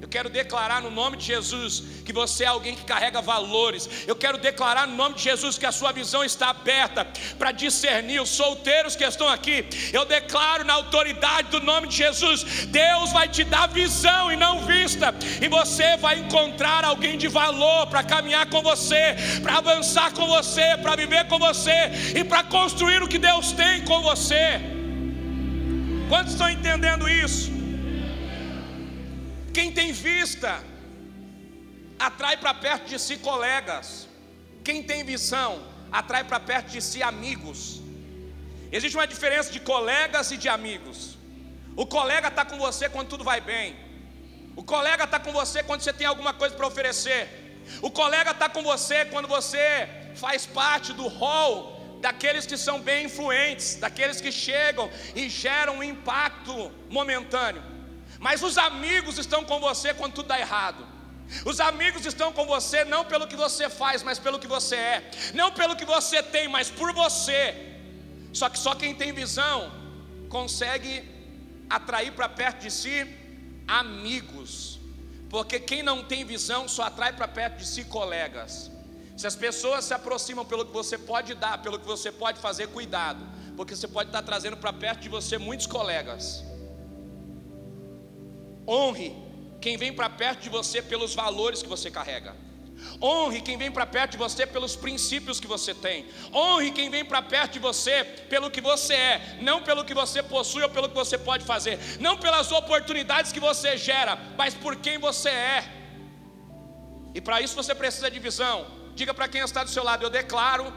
[0.04, 3.88] Eu quero declarar no nome de Jesus que você é alguém que carrega valores.
[4.06, 7.06] Eu quero declarar no nome de Jesus que a sua visão está aberta
[7.38, 9.64] para discernir os solteiros que estão aqui.
[9.94, 14.66] Eu declaro na autoridade do nome de Jesus: Deus vai te dar visão e não
[14.66, 20.26] vista, e você vai encontrar alguém de valor para caminhar com você, para avançar com
[20.26, 24.60] você, para viver com você e para construir o que Deus tem com você.
[26.10, 27.63] Quantos estão entendendo isso?
[29.56, 30.52] Quem tem vista
[31.98, 34.08] atrai para perto de si colegas.
[34.66, 35.50] Quem tem visão
[35.92, 37.60] atrai para perto de si amigos.
[38.72, 41.16] Existe uma diferença de colegas e de amigos.
[41.76, 43.76] O colega está com você quando tudo vai bem.
[44.56, 47.22] O colega está com você quando você tem alguma coisa para oferecer.
[47.80, 53.06] O colega está com você quando você faz parte do hall daqueles que são bem
[53.06, 57.73] influentes, daqueles que chegam e geram um impacto momentâneo.
[58.26, 60.82] Mas os amigos estão com você quando tudo dá errado.
[61.50, 65.10] Os amigos estão com você não pelo que você faz, mas pelo que você é.
[65.40, 67.42] Não pelo que você tem, mas por você.
[68.32, 69.70] Só que só quem tem visão
[70.36, 70.92] consegue
[71.68, 72.96] atrair para perto de si
[73.68, 74.80] amigos.
[75.28, 78.70] Porque quem não tem visão só atrai para perto de si colegas.
[79.18, 82.68] Se as pessoas se aproximam pelo que você pode dar, pelo que você pode fazer,
[82.68, 83.22] cuidado,
[83.54, 86.42] porque você pode estar trazendo para perto de você muitos colegas.
[88.66, 89.14] Honre
[89.60, 92.34] quem vem para perto de você pelos valores que você carrega.
[93.02, 96.06] Honre quem vem para perto de você pelos princípios que você tem.
[96.32, 100.22] Honre quem vem para perto de você pelo que você é, não pelo que você
[100.22, 104.76] possui ou pelo que você pode fazer, não pelas oportunidades que você gera, mas por
[104.76, 105.64] quem você é.
[107.14, 108.66] E para isso você precisa de visão.
[108.94, 110.72] Diga para quem está do seu lado: eu declaro,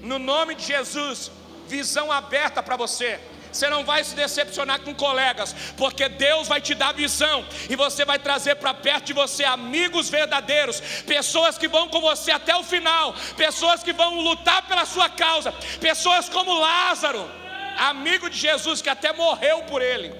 [0.00, 1.30] no nome de Jesus,
[1.68, 3.20] visão aberta para você.
[3.52, 8.04] Você não vai se decepcionar com colegas, porque Deus vai te dar visão e você
[8.04, 12.64] vai trazer para perto de você amigos verdadeiros, pessoas que vão com você até o
[12.64, 17.30] final, pessoas que vão lutar pela sua causa, pessoas como Lázaro,
[17.76, 20.14] amigo de Jesus que até morreu por ele.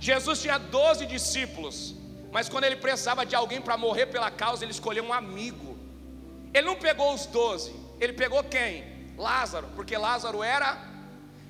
[0.00, 1.94] Jesus tinha 12 discípulos,
[2.30, 5.78] mas quando ele precisava de alguém para morrer pela causa, ele escolheu um amigo.
[6.52, 8.84] Ele não pegou os 12, ele pegou quem?
[9.16, 10.87] Lázaro, porque Lázaro era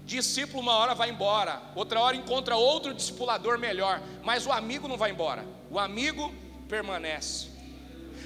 [0.08, 4.96] Discípulo uma hora vai embora, outra hora encontra outro discipulador melhor, mas o amigo não
[4.96, 6.34] vai embora, o amigo
[6.66, 7.48] permanece.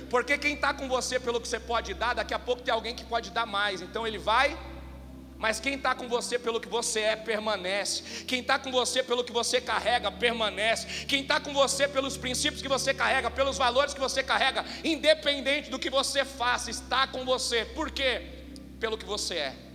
[0.09, 2.95] Porque quem está com você pelo que você pode dar, daqui a pouco tem alguém
[2.95, 4.57] que pode dar mais, então ele vai
[5.43, 8.25] Mas quem está com você pelo que você é, permanece.
[8.27, 11.05] Quem está com você pelo que você carrega, permanece.
[11.07, 15.69] Quem está com você pelos princípios que você carrega, pelos valores que você carrega, independente
[15.69, 17.65] do que você faça, está com você.
[17.65, 18.23] Por quê?
[18.79, 19.72] Pelo que você é.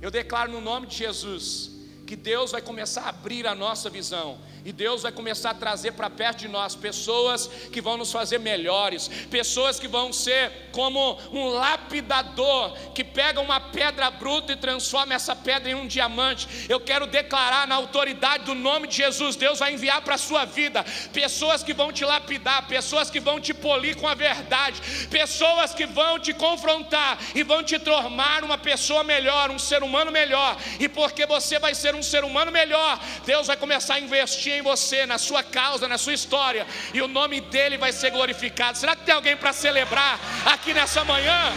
[0.00, 1.72] Eu declaro no nome de Jesus
[2.06, 5.92] que Deus vai começar a abrir a nossa visão e Deus vai começar a trazer
[5.92, 11.18] para perto de nós pessoas que vão nos fazer melhores, pessoas que vão ser como
[11.32, 16.66] um lapidador que pega uma pedra bruta e transforma essa pedra em um diamante.
[16.68, 20.44] Eu quero declarar na autoridade do nome de Jesus, Deus vai enviar para a sua
[20.44, 25.72] vida pessoas que vão te lapidar, pessoas que vão te polir com a verdade, pessoas
[25.72, 30.58] que vão te confrontar e vão te tornar uma pessoa melhor, um ser humano melhor.
[30.78, 34.62] E porque você vai ser um ser humano melhor, Deus vai começar a investir em
[34.62, 38.78] você, na sua causa, na sua história, e o nome dele vai ser glorificado.
[38.78, 41.52] Será que tem alguém para celebrar aqui nessa manhã?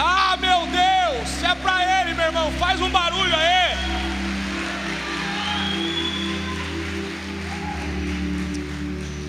[0.00, 3.76] Ah, meu Deus, é para ele, meu irmão, faz um barulho aí.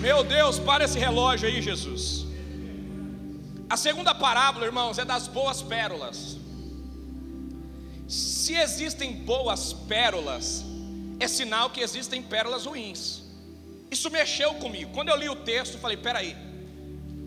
[0.00, 2.24] Meu Deus, para esse relógio aí, Jesus.
[3.68, 6.39] A segunda parábola, irmãos, é das boas pérolas.
[8.10, 10.64] Se existem boas pérolas,
[11.20, 13.22] é sinal que existem pérolas ruins.
[13.88, 14.90] Isso mexeu comigo.
[14.92, 16.34] Quando eu li o texto, falei: peraí,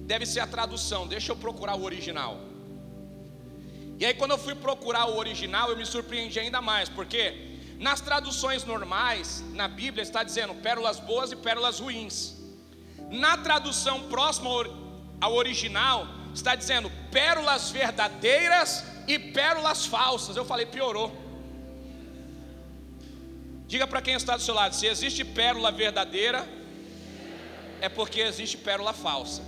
[0.05, 2.37] deve ser a tradução, deixa eu procurar o original.
[3.97, 8.01] E aí, quando eu fui procurar o original, eu me surpreendi ainda mais, porque nas
[8.01, 12.35] traduções normais, na Bíblia, está dizendo pérolas boas e pérolas ruins.
[13.09, 14.49] Na tradução próxima
[15.21, 20.35] ao original, está dizendo pérolas verdadeiras e pérolas falsas.
[20.35, 21.11] Eu falei, piorou.
[23.67, 26.47] Diga para quem está do seu lado: se existe pérola verdadeira,
[27.81, 29.41] é porque existe pérola falsa.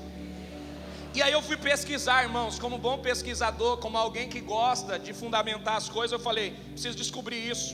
[1.13, 5.77] E aí eu fui pesquisar, irmãos, como bom pesquisador, como alguém que gosta de fundamentar
[5.77, 7.73] as coisas, eu falei, preciso descobrir isso.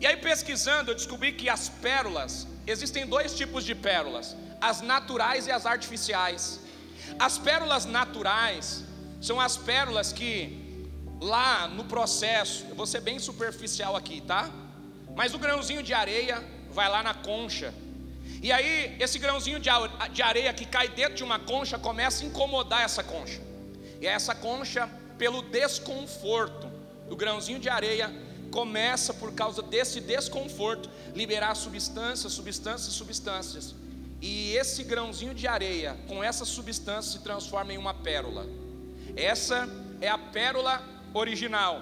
[0.00, 5.46] E aí pesquisando, eu descobri que as pérolas, existem dois tipos de pérolas: as naturais
[5.46, 6.60] e as artificiais.
[7.18, 8.84] As pérolas naturais
[9.20, 10.61] são as pérolas que
[11.22, 14.50] lá no processo, eu vou ser bem superficial aqui, tá?
[15.14, 17.72] Mas o grãozinho de areia vai lá na concha.
[18.42, 22.82] E aí, esse grãozinho de areia que cai dentro de uma concha começa a incomodar
[22.82, 23.40] essa concha.
[24.00, 26.68] E essa concha, pelo desconforto,
[27.08, 28.12] o grãozinho de areia
[28.50, 33.74] começa, por causa desse desconforto, liberar substâncias, substâncias, substâncias.
[34.20, 38.44] E esse grãozinho de areia, com essa substância, se transforma em uma pérola.
[39.14, 39.68] Essa
[40.00, 40.82] é a pérola
[41.14, 41.80] original.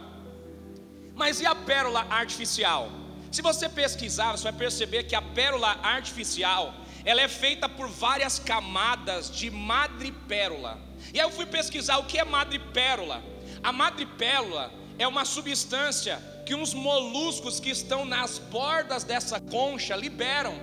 [1.14, 2.90] Mas e a pérola artificial?
[3.30, 8.38] Se você pesquisar, você vai perceber que a pérola artificial, ela é feita por várias
[8.38, 10.78] camadas de madrepérola.
[11.14, 13.22] E aí eu fui pesquisar o que é madrepérola.
[13.62, 20.54] A madrepérola é uma substância que uns moluscos que estão nas bordas dessa concha liberam.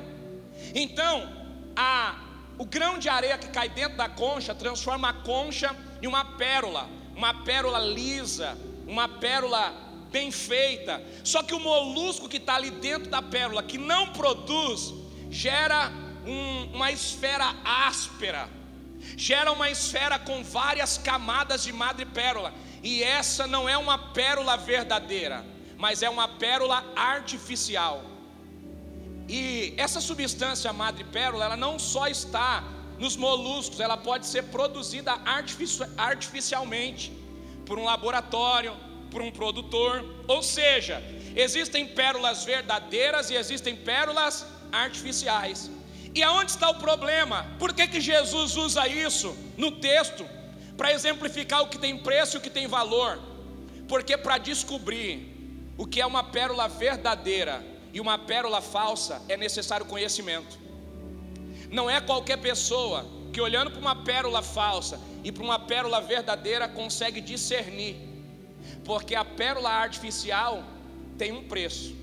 [0.76, 1.32] Então,
[1.76, 2.16] a,
[2.58, 6.97] o grão de areia que cai dentro da concha transforma a concha em uma pérola
[7.18, 8.56] uma pérola lisa,
[8.88, 9.74] uma pérola
[10.12, 11.02] bem feita.
[11.24, 14.94] Só que o molusco que está ali dentro da pérola, que não produz,
[15.32, 15.92] gera
[16.26, 18.48] um, uma esfera áspera,
[19.18, 22.54] gera uma esfera com várias camadas de madrepérola.
[22.84, 25.44] E essa não é uma pérola verdadeira,
[25.76, 28.04] mas é uma pérola artificial.
[29.28, 32.64] E essa substância madrepérola, ela não só está
[33.00, 35.18] nos moluscos, ela pode ser produzida
[35.98, 37.12] artificialmente
[37.66, 38.76] por um laboratório,
[39.12, 40.24] por um produtor.
[40.28, 41.04] Ou seja,
[41.36, 45.70] existem pérolas verdadeiras e existem pérolas artificiais.
[46.14, 47.46] E aonde está o problema?
[47.60, 50.26] Por que, que Jesus usa isso no texto?
[50.76, 53.20] Para exemplificar o que tem preço e o que tem valor.
[53.88, 55.36] Porque para descobrir
[55.78, 60.67] o que é uma pérola verdadeira e uma pérola falsa é necessário conhecimento.
[61.70, 66.68] Não é qualquer pessoa que olhando para uma pérola falsa e para uma pérola verdadeira
[66.68, 67.96] consegue discernir,
[68.86, 70.64] porque a pérola artificial
[71.18, 71.96] tem um preço,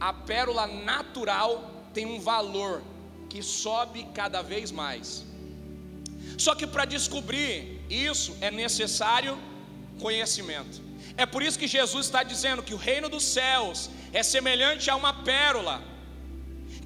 [0.00, 2.82] a pérola natural tem um valor
[3.28, 5.24] que sobe cada vez mais.
[6.38, 9.38] Só que para descobrir isso é necessário
[10.00, 10.82] conhecimento.
[11.16, 14.96] É por isso que Jesus está dizendo que o reino dos céus é semelhante a
[14.96, 15.82] uma pérola,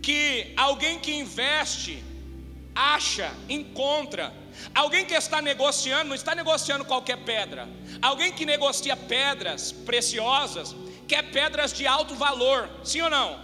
[0.03, 2.03] que alguém que investe
[2.79, 4.33] acha, encontra.
[4.75, 7.69] Alguém que está negociando, não está negociando qualquer pedra.
[8.01, 10.75] Alguém que negocia pedras preciosas,
[11.07, 13.39] quer pedras de alto valor, sim ou não?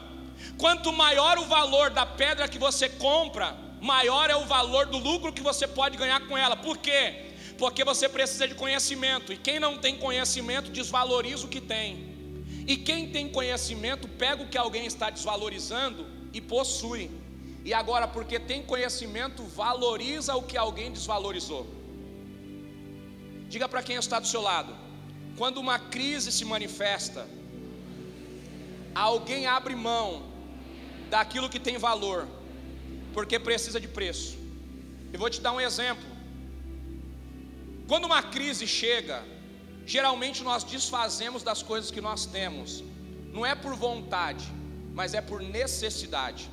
[0.57, 5.33] Quanto maior o valor da pedra que você compra, maior é o valor do lucro
[5.33, 6.57] que você pode ganhar com ela.
[6.57, 7.33] Por quê?
[7.59, 12.14] Porque você precisa de conhecimento, e quem não tem conhecimento desvaloriza o que tem.
[12.66, 17.11] E quem tem conhecimento pega o que alguém está desvalorizando e possui.
[17.64, 21.66] E agora, porque tem conhecimento, valoriza o que alguém desvalorizou.
[23.48, 24.77] Diga para quem está do seu lado:
[25.38, 27.27] quando uma crise se manifesta,
[28.94, 30.24] alguém abre mão
[31.09, 32.29] daquilo que tem valor,
[33.14, 34.37] porque precisa de preço.
[35.12, 36.05] Eu vou te dar um exemplo.
[37.88, 39.24] Quando uma crise chega,
[39.87, 42.85] geralmente nós desfazemos das coisas que nós temos,
[43.33, 44.44] não é por vontade,
[44.92, 46.50] mas é por necessidade.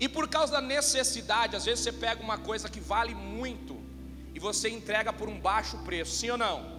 [0.00, 3.80] E por causa da necessidade, às vezes você pega uma coisa que vale muito
[4.34, 6.74] e você entrega por um baixo preço, sim ou não?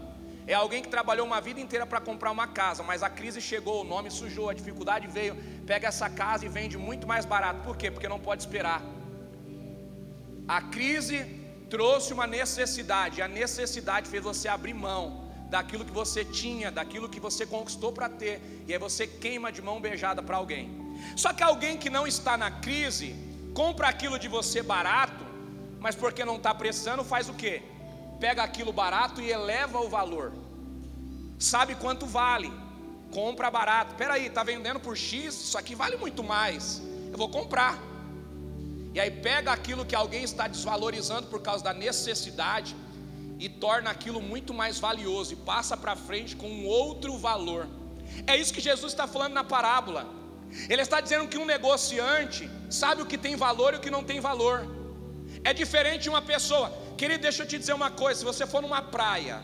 [0.47, 3.81] É alguém que trabalhou uma vida inteira para comprar uma casa, mas a crise chegou,
[3.81, 7.61] o nome sujou, a dificuldade veio, pega essa casa e vende muito mais barato.
[7.61, 7.89] Por quê?
[7.89, 8.83] Porque não pode esperar.
[10.47, 11.25] A crise
[11.67, 17.19] trouxe uma necessidade, a necessidade fez você abrir mão daquilo que você tinha, daquilo que
[17.19, 20.84] você conquistou para ter, e aí você queima de mão beijada para alguém.
[21.15, 23.15] Só que alguém que não está na crise,
[23.53, 25.23] compra aquilo de você barato,
[25.79, 27.63] mas porque não está precisando, faz o quê?
[28.19, 30.33] pega aquilo barato e eleva o valor.
[31.37, 32.51] Sabe quanto vale?
[33.11, 33.91] Compra barato.
[33.91, 36.81] Espera aí, está vendendo por X, isso aqui vale muito mais.
[37.11, 37.77] Eu vou comprar.
[38.93, 42.75] E aí pega aquilo que alguém está desvalorizando por causa da necessidade
[43.37, 47.67] e torna aquilo muito mais valioso e passa para frente com um outro valor.
[48.25, 50.07] É isso que Jesus está falando na parábola.
[50.69, 54.03] Ele está dizendo que um negociante sabe o que tem valor e o que não
[54.03, 54.57] tem valor.
[55.43, 56.67] É diferente de uma pessoa.
[56.97, 59.37] Querido, deixa eu te dizer uma coisa: se você for numa praia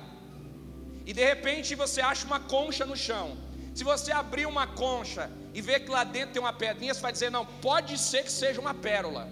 [1.05, 3.37] e de repente você acha uma concha no chão,
[3.73, 7.11] se você abrir uma concha e ver que lá dentro tem uma pedrinha, você vai
[7.11, 9.29] dizer: não, pode ser que seja uma pérola,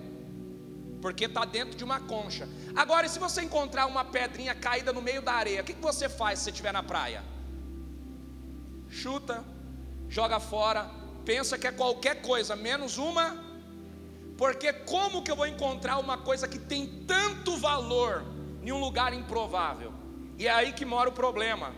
[1.01, 2.47] porque está dentro de uma concha.
[2.75, 6.07] Agora, e se você encontrar uma pedrinha caída no meio da areia, o que, você
[6.07, 7.23] faz se você estiver na praia?
[8.89, 9.43] Chuta,
[10.07, 10.89] joga fora,
[11.29, 13.27] pensa que é qualquer coisa, menos uma
[14.39, 18.23] porque como que eu vou encontrar uma coisa que tem tanto valor
[18.63, 19.91] em um lugar improvável?
[20.37, 21.73] E é aí que mora o problema.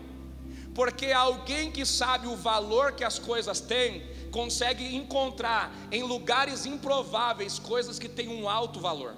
[0.75, 7.57] Porque alguém que sabe o valor que as coisas têm, consegue encontrar em lugares improváveis
[7.57, 9.15] coisas que têm um alto valor.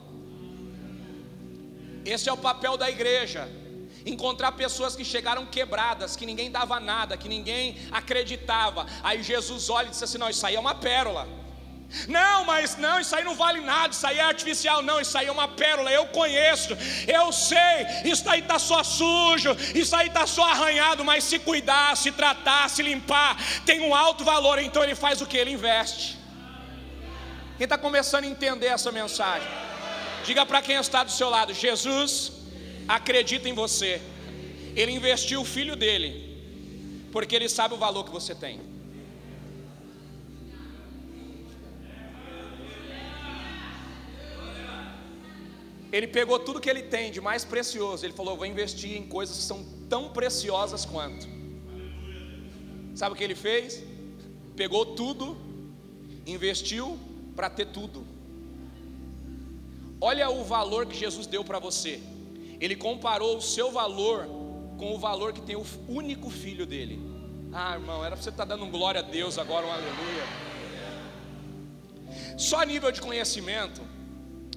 [2.06, 3.50] Esse é o papel da igreja.
[4.06, 8.86] Encontrar pessoas que chegaram quebradas, que ninguém dava nada, que ninguém acreditava.
[9.04, 11.28] Aí Jesus olha e diz assim: Não, isso aí é uma pérola.
[12.08, 15.28] Não, mas não, isso aí não vale nada, isso aí é artificial, não, isso aí
[15.28, 16.76] é uma pérola, eu conheço,
[17.08, 21.96] eu sei, isso aí está só sujo, isso aí está só arranhado, mas se cuidar,
[21.96, 25.38] se tratar, se limpar, tem um alto valor, então ele faz o que?
[25.38, 26.18] Ele investe.
[27.58, 29.48] Quem está começando a entender essa mensagem?
[30.26, 32.32] Diga para quem está do seu lado: Jesus
[32.88, 34.02] acredita em você,
[34.76, 38.74] Ele investiu o filho dele, porque Ele sabe o valor que você tem.
[45.94, 49.38] ele pegou tudo que ele tem de mais precioso, ele falou: vou investir em coisas
[49.38, 51.28] que são tão preciosas quanto.
[52.96, 53.84] Sabe o que ele fez?
[54.56, 55.38] Pegou tudo,
[56.26, 56.98] investiu
[57.36, 58.04] para ter tudo.
[60.02, 62.02] Olha o valor que Jesus deu para você.
[62.64, 64.26] Ele comparou o seu valor
[64.78, 66.98] com o valor que tem o único filho dele.
[67.52, 70.24] Ah, irmão, era você estar tá dando glória a Deus agora, um aleluia.
[72.38, 73.82] Só a nível de conhecimento,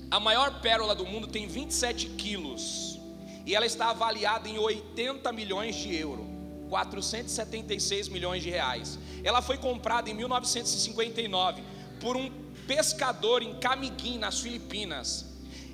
[0.08, 2.96] a maior pérola do mundo tem 27 quilos
[3.44, 6.26] e ela está avaliada em 80 milhões de euros,
[6.68, 9.00] 476 milhões de reais.
[9.24, 11.60] Ela foi comprada em 1959
[11.98, 12.30] por um
[12.68, 15.26] pescador em Camiguim, nas Filipinas.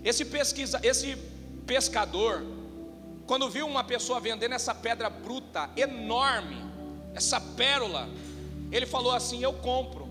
[0.02, 1.18] Esse, pesquisa, esse
[1.66, 2.44] pescador,
[3.26, 6.56] quando viu uma pessoa vendendo essa pedra bruta enorme,
[7.14, 8.08] essa pérola,
[8.70, 10.08] ele falou assim: Eu compro.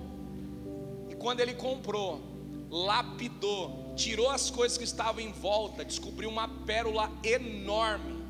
[1.10, 2.22] E quando ele comprou,
[2.70, 8.24] lapidou, tirou as coisas que estavam em volta, descobriu uma pérola enorme,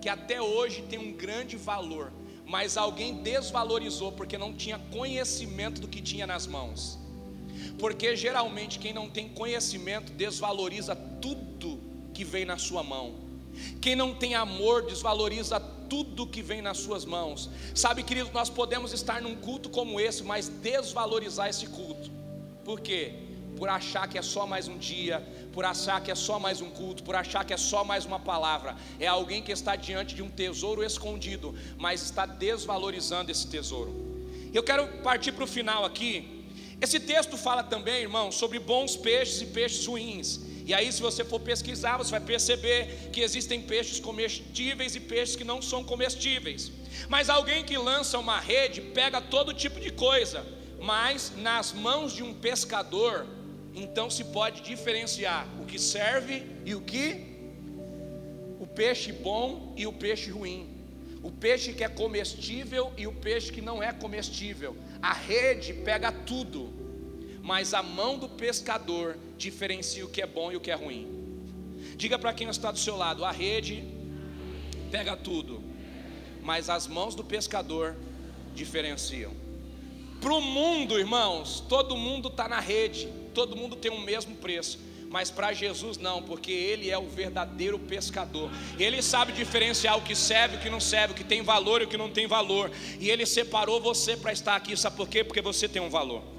[0.00, 2.12] que até hoje tem um grande valor,
[2.46, 6.98] mas alguém desvalorizou porque não tinha conhecimento do que tinha nas mãos.
[7.78, 13.14] Porque geralmente quem não tem conhecimento desvaloriza tudo que vem na sua mão.
[13.80, 15.60] Quem não tem amor desvaloriza
[15.90, 17.50] tudo que vem nas suas mãos.
[17.74, 22.10] Sabe, queridos, nós podemos estar num culto como esse, mas desvalorizar esse culto.
[22.64, 23.24] Por quê?
[23.56, 26.70] por achar que é só mais um dia, por achar que é só mais um
[26.70, 28.76] culto, por achar que é só mais uma palavra.
[28.98, 33.94] É alguém que está diante de um tesouro escondido, mas está desvalorizando esse tesouro.
[34.52, 36.44] Eu quero partir para o final aqui.
[36.80, 40.40] Esse texto fala também, irmão, sobre bons peixes e peixes ruins.
[40.66, 45.36] E aí, se você for pesquisar, você vai perceber que existem peixes comestíveis e peixes
[45.36, 46.72] que não são comestíveis.
[47.08, 50.46] Mas alguém que lança uma rede pega todo tipo de coisa,
[50.80, 53.26] mas nas mãos de um pescador,
[53.74, 57.34] então se pode diferenciar o que serve e o que
[58.58, 60.70] o peixe bom e o peixe ruim.
[61.22, 64.76] O peixe que é comestível e o peixe que não é comestível.
[65.02, 66.83] A rede pega tudo,
[67.44, 71.06] mas a mão do pescador diferencia o que é bom e o que é ruim.
[71.94, 73.84] Diga para quem está do seu lado: a rede
[74.90, 75.62] pega tudo,
[76.42, 77.94] mas as mãos do pescador
[78.54, 79.32] diferenciam.
[80.22, 84.78] Para o mundo, irmãos, todo mundo está na rede, todo mundo tem o mesmo preço.
[85.10, 88.50] Mas para Jesus não, porque Ele é o verdadeiro pescador.
[88.78, 91.84] Ele sabe diferenciar o que serve o que não serve, o que tem valor e
[91.84, 92.70] o que não tem valor.
[92.98, 95.22] E Ele separou você para estar aqui, sabe por quê?
[95.22, 96.33] Porque você tem um valor.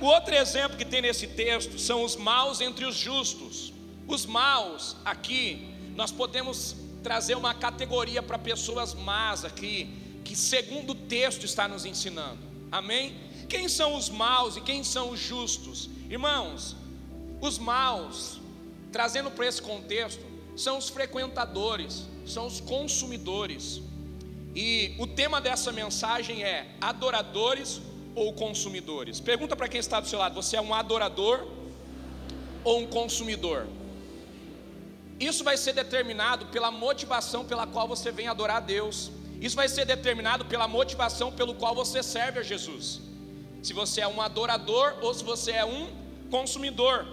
[0.00, 3.72] O outro exemplo que tem nesse texto são os maus entre os justos.
[4.06, 9.88] Os maus, aqui, nós podemos trazer uma categoria para pessoas más aqui,
[10.22, 12.38] que segundo o texto está nos ensinando.
[12.70, 13.16] Amém?
[13.48, 15.88] Quem são os maus e quem são os justos?
[16.10, 16.76] Irmãos,
[17.40, 18.38] os maus,
[18.92, 20.22] trazendo para esse contexto,
[20.56, 23.80] são os frequentadores, são os consumidores.
[24.54, 27.80] E o tema dessa mensagem é adoradores
[28.16, 29.20] ou consumidores?
[29.20, 31.46] Pergunta para quem está do seu lado: você é um adorador
[32.64, 33.60] ou um consumidor?
[35.28, 38.96] Isso vai ser determinado pela motivação pela qual você vem adorar a Deus.
[39.46, 42.86] Isso vai ser determinado pela motivação pelo qual você serve a Jesus.
[43.62, 45.82] Se você é um adorador ou se você é um
[46.36, 47.06] consumidor.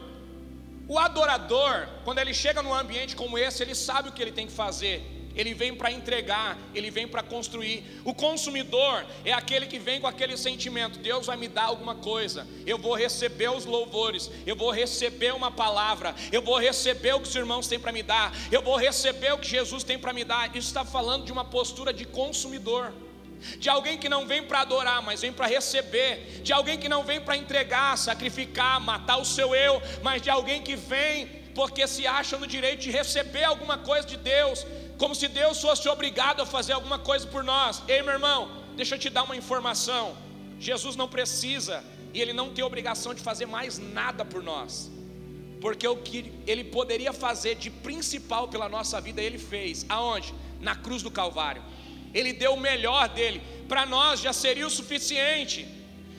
[0.88, 4.48] O adorador, quando ele chega num ambiente como esse, ele sabe o que ele tem
[4.48, 4.96] que fazer
[5.36, 7.84] ele vem para entregar, ele vem para construir.
[8.04, 12.48] O consumidor é aquele que vem com aquele sentimento: Deus vai me dar alguma coisa,
[12.66, 17.28] eu vou receber os louvores, eu vou receber uma palavra, eu vou receber o que
[17.28, 20.24] os irmãos têm para me dar, eu vou receber o que Jesus tem para me
[20.24, 20.56] dar.
[20.56, 22.94] Isso está falando de uma postura de consumidor.
[23.58, 26.42] De alguém que não vem para adorar, mas vem para receber.
[26.44, 30.62] De alguém que não vem para entregar, sacrificar, matar o seu eu, mas de alguém
[30.62, 34.66] que vem porque se acha no direito de receber alguma coisa de Deus,
[35.04, 37.84] como se Deus fosse obrigado a fazer alguma coisa por nós.
[37.90, 38.40] Ei, meu irmão,
[38.78, 40.16] deixa eu te dar uma informação:
[40.58, 41.84] Jesus não precisa
[42.14, 44.90] e Ele não tem obrigação de fazer mais nada por nós,
[45.60, 49.86] porque o que Ele poderia fazer de principal pela nossa vida, Ele fez.
[49.90, 50.34] Aonde?
[50.62, 51.62] Na cruz do Calvário.
[52.14, 55.68] Ele deu o melhor dele, para nós já seria o suficiente.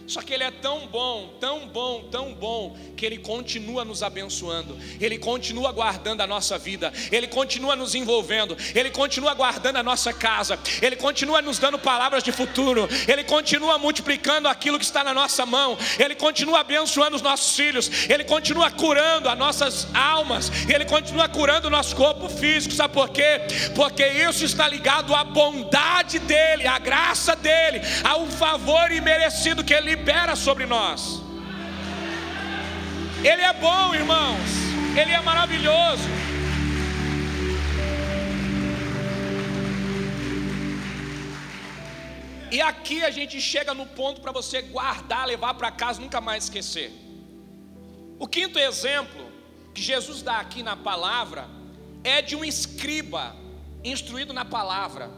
[0.06, 4.76] Só que Ele é tão bom, tão bom, tão bom, que Ele continua nos abençoando,
[5.00, 10.12] Ele continua guardando a nossa vida, Ele continua nos envolvendo, Ele continua guardando a nossa
[10.12, 15.14] casa, Ele continua nos dando palavras de futuro, Ele continua multiplicando aquilo que está na
[15.14, 20.84] nossa mão, Ele continua abençoando os nossos filhos, Ele continua curando as nossas almas, Ele
[20.84, 23.40] continua curando o nosso corpo físico, sabe por quê?
[23.74, 29.93] Porque isso está ligado à bondade dEle, à graça dEle, ao favor imerecido que Ele
[29.94, 31.00] libera sobre nós.
[33.30, 34.50] Ele é bom, irmãos.
[35.00, 36.08] Ele é maravilhoso.
[42.50, 46.44] E aqui a gente chega no ponto para você guardar, levar para casa, nunca mais
[46.44, 46.90] esquecer.
[48.18, 49.24] O quinto exemplo
[49.74, 51.48] que Jesus dá aqui na palavra
[52.02, 53.34] é de um escriba
[53.82, 55.10] instruído na palavra,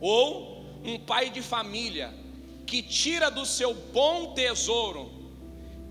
[0.00, 2.12] ou um pai de família
[2.68, 5.10] que tira do seu bom tesouro,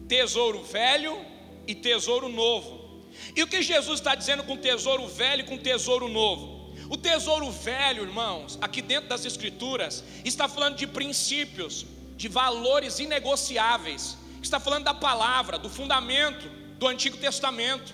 [0.07, 1.19] tesouro velho
[1.65, 3.03] e tesouro novo.
[3.35, 6.71] E o que Jesus está dizendo com tesouro velho e com tesouro novo?
[6.87, 11.83] O tesouro velho, irmãos, aqui dentro das Escrituras, está falando de princípios,
[12.15, 16.47] de valores inegociáveis, está falando da palavra, do fundamento
[16.77, 17.91] do Antigo Testamento.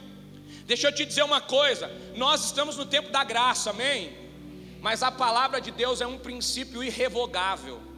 [0.66, 4.12] Deixa eu te dizer uma coisa: nós estamos no tempo da graça, amém?
[4.82, 7.93] Mas a palavra de Deus é um princípio irrevogável.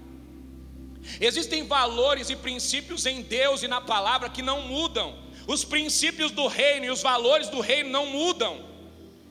[1.19, 5.15] Existem valores e princípios em Deus e na palavra que não mudam.
[5.47, 8.65] Os princípios do reino e os valores do reino não mudam,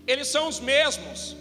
[0.06, 1.36] eles são os mesmos.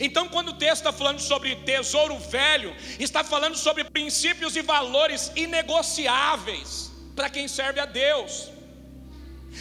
[0.00, 5.30] Então, quando o texto está falando sobre tesouro velho, está falando sobre princípios e valores
[5.36, 8.50] inegociáveis para quem serve a Deus.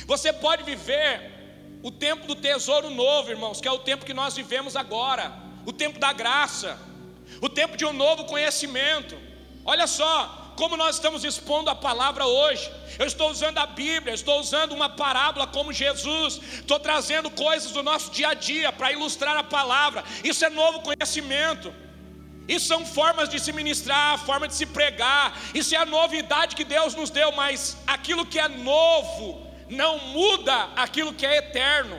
[0.06, 1.36] Você pode viver
[1.84, 5.34] o tempo do tesouro novo, irmãos, que é o tempo que nós vivemos agora,
[5.66, 6.80] o tempo da graça,
[7.42, 9.18] o tempo de um novo conhecimento.
[9.66, 12.72] Olha só como nós estamos expondo a palavra hoje.
[13.00, 17.82] Eu estou usando a Bíblia, estou usando uma parábola como Jesus, estou trazendo coisas do
[17.82, 20.04] nosso dia a dia para ilustrar a palavra.
[20.24, 21.74] Isso é novo conhecimento.
[22.48, 25.36] Isso são formas de se ministrar, forma de se pregar.
[25.54, 30.70] Isso é a novidade que Deus nos deu, mas aquilo que é novo não muda
[30.76, 31.98] aquilo que é eterno.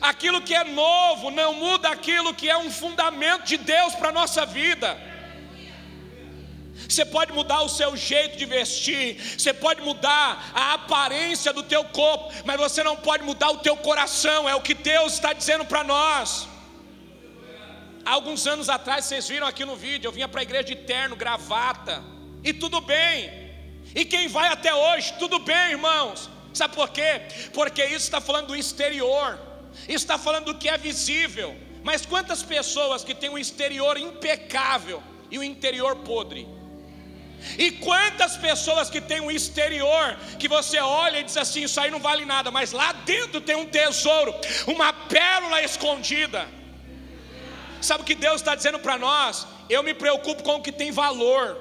[0.00, 4.12] Aquilo que é novo não muda aquilo que é um fundamento de Deus para a
[4.12, 5.15] nossa vida.
[6.88, 11.84] Você pode mudar o seu jeito de vestir, você pode mudar a aparência do teu
[11.84, 15.64] corpo, mas você não pode mudar o teu coração, é o que Deus está dizendo
[15.64, 16.48] para nós.
[18.04, 21.16] Alguns anos atrás, vocês viram aqui no vídeo, eu vinha para a igreja de terno,
[21.16, 22.04] gravata,
[22.44, 23.46] e tudo bem.
[23.94, 26.30] E quem vai até hoje, tudo bem, irmãos.
[26.54, 27.22] Sabe por quê?
[27.52, 29.38] Porque isso está falando do exterior,
[29.88, 31.56] isso está falando do que é visível.
[31.82, 36.55] Mas quantas pessoas que têm um exterior impecável e o interior podre?
[37.58, 41.90] E quantas pessoas que têm um exterior que você olha e diz assim: Isso aí
[41.90, 44.34] não vale nada, mas lá dentro tem um tesouro,
[44.66, 46.46] uma pérola escondida.
[47.80, 49.46] Sabe o que Deus está dizendo para nós?
[49.68, 51.56] Eu me preocupo com o que tem valor,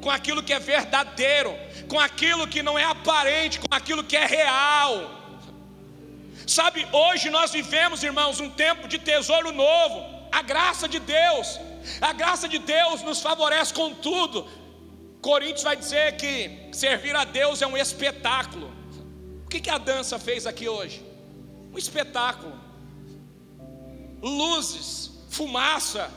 [0.00, 1.54] com aquilo que é verdadeiro,
[1.88, 5.16] com aquilo que não é aparente, com aquilo que é real.
[6.46, 11.58] Sabe, hoje nós vivemos, irmãos, um tempo de tesouro novo, a graça de Deus,
[12.00, 14.48] a graça de Deus nos favorece com tudo,
[15.26, 18.70] Coríntios vai dizer que servir a Deus é um espetáculo.
[19.44, 21.04] O que, que a dança fez aqui hoje?
[21.72, 22.54] Um espetáculo.
[24.22, 26.08] Luzes, fumaça,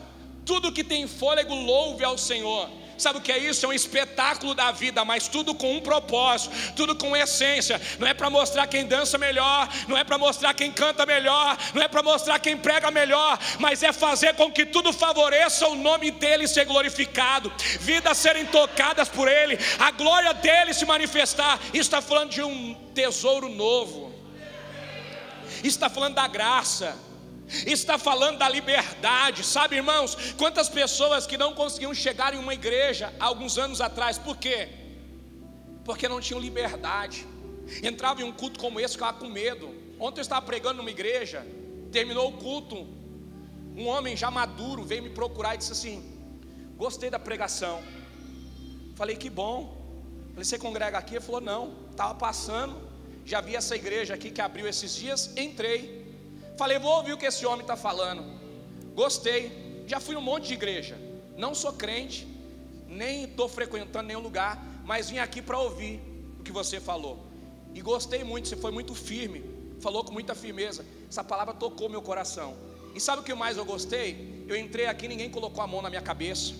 [0.46, 2.70] tudo que tem fôlego louve ao Senhor.
[3.00, 3.66] Sabe o que é isso?
[3.66, 7.80] É um espetáculo da vida, mas tudo com um propósito, tudo com essência.
[7.98, 11.82] Não é para mostrar quem dança melhor, não é para mostrar quem canta melhor, não
[11.82, 16.12] é para mostrar quem prega melhor, mas é fazer com que tudo favoreça o nome
[16.12, 21.58] dele ser glorificado, vidas serem tocadas por ele, a glória dele se manifestar.
[21.68, 24.14] Isso está falando de um tesouro novo.
[25.64, 27.09] Está falando da graça
[27.66, 30.34] está falando da liberdade, sabe, irmãos?
[30.38, 34.70] Quantas pessoas que não conseguiam chegar em uma igreja há alguns anos atrás, por quê?
[35.84, 37.26] Porque não tinham liberdade.
[37.84, 39.74] Entrava em um culto como esse, ficava com medo.
[40.00, 41.46] Ontem eu estava pregando numa igreja,
[41.92, 42.88] terminou o culto,
[43.76, 46.20] um homem já maduro veio me procurar e disse assim:
[46.78, 47.82] Gostei da pregação.
[48.96, 49.78] Falei, que bom.
[50.32, 51.16] Falei, você congrega aqui?
[51.16, 52.76] Ele falou, não, estava passando,
[53.26, 56.09] já vi essa igreja aqui que abriu esses dias, entrei.
[56.60, 58.22] Falei, vou ouvir o que esse homem está falando.
[58.94, 59.84] Gostei.
[59.88, 60.96] Já fui um monte de igreja.
[61.38, 62.28] Não sou crente,
[62.86, 66.02] nem estou frequentando nenhum lugar, mas vim aqui para ouvir
[66.38, 67.16] o que você falou.
[67.74, 69.40] E gostei muito, você foi muito firme,
[69.80, 70.86] falou com muita firmeza.
[71.10, 72.58] Essa palavra tocou meu coração.
[72.94, 74.44] E sabe o que mais eu gostei?
[74.46, 76.54] Eu entrei aqui, ninguém colocou a mão na minha cabeça.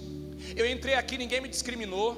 [0.56, 2.10] Eu entrei aqui, ninguém me discriminou.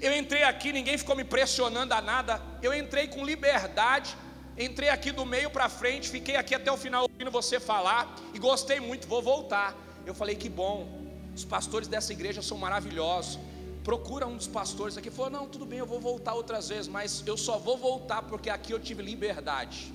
[0.00, 2.42] Eu entrei aqui, ninguém ficou me pressionando a nada.
[2.60, 4.16] Eu entrei com liberdade
[4.56, 8.38] Entrei aqui do meio para frente, fiquei aqui até o final ouvindo você falar e
[8.38, 9.74] gostei muito, vou voltar.
[10.06, 10.88] Eu falei que bom,
[11.34, 13.38] os pastores dessa igreja são maravilhosos.
[13.82, 17.22] Procura um dos pastores aqui, falou: Não, tudo bem, eu vou voltar outras vezes, mas
[17.26, 19.92] eu só vou voltar porque aqui eu tive liberdade.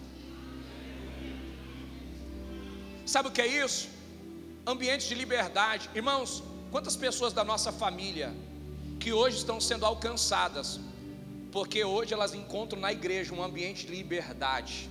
[3.05, 3.89] Sabe o que é isso?
[4.67, 6.43] Ambiente de liberdade, irmãos.
[6.69, 8.31] Quantas pessoas da nossa família
[8.99, 10.79] que hoje estão sendo alcançadas
[11.51, 14.89] porque hoje elas encontram na igreja um ambiente de liberdade.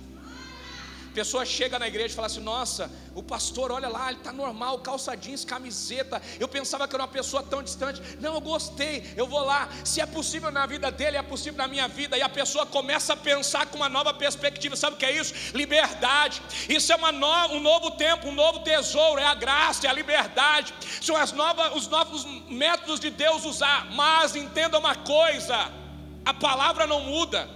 [1.13, 4.79] Pessoa chega na igreja e fala assim: Nossa, o pastor, olha lá, ele está normal,
[4.79, 6.21] calça jeans, camiseta.
[6.39, 8.01] Eu pensava que era uma pessoa tão distante.
[8.19, 9.67] Não, eu gostei, eu vou lá.
[9.83, 12.17] Se é possível na vida dele, é possível na minha vida.
[12.17, 14.75] E a pessoa começa a pensar com uma nova perspectiva.
[14.75, 15.33] Sabe o que é isso?
[15.53, 16.41] Liberdade.
[16.69, 19.19] Isso é uma no, um novo tempo, um novo tesouro.
[19.19, 20.73] É a graça, é a liberdade.
[21.01, 23.91] São as novas, os novos métodos de Deus usar.
[23.91, 25.79] Mas entenda uma coisa
[26.25, 27.49] a palavra não muda,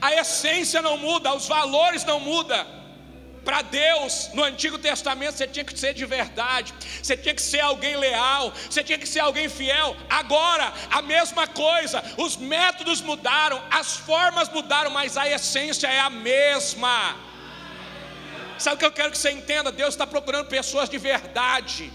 [0.00, 2.82] a essência não muda, os valores não mudam.
[3.44, 6.72] Para Deus, no Antigo Testamento, você tinha que ser de verdade,
[7.02, 9.96] você tinha que ser alguém leal, você tinha que ser alguém fiel.
[10.08, 16.08] Agora, a mesma coisa, os métodos mudaram, as formas mudaram, mas a essência é a
[16.08, 17.16] mesma.
[18.58, 19.72] Sabe o que eu quero que você entenda?
[19.72, 21.92] Deus está procurando pessoas de verdade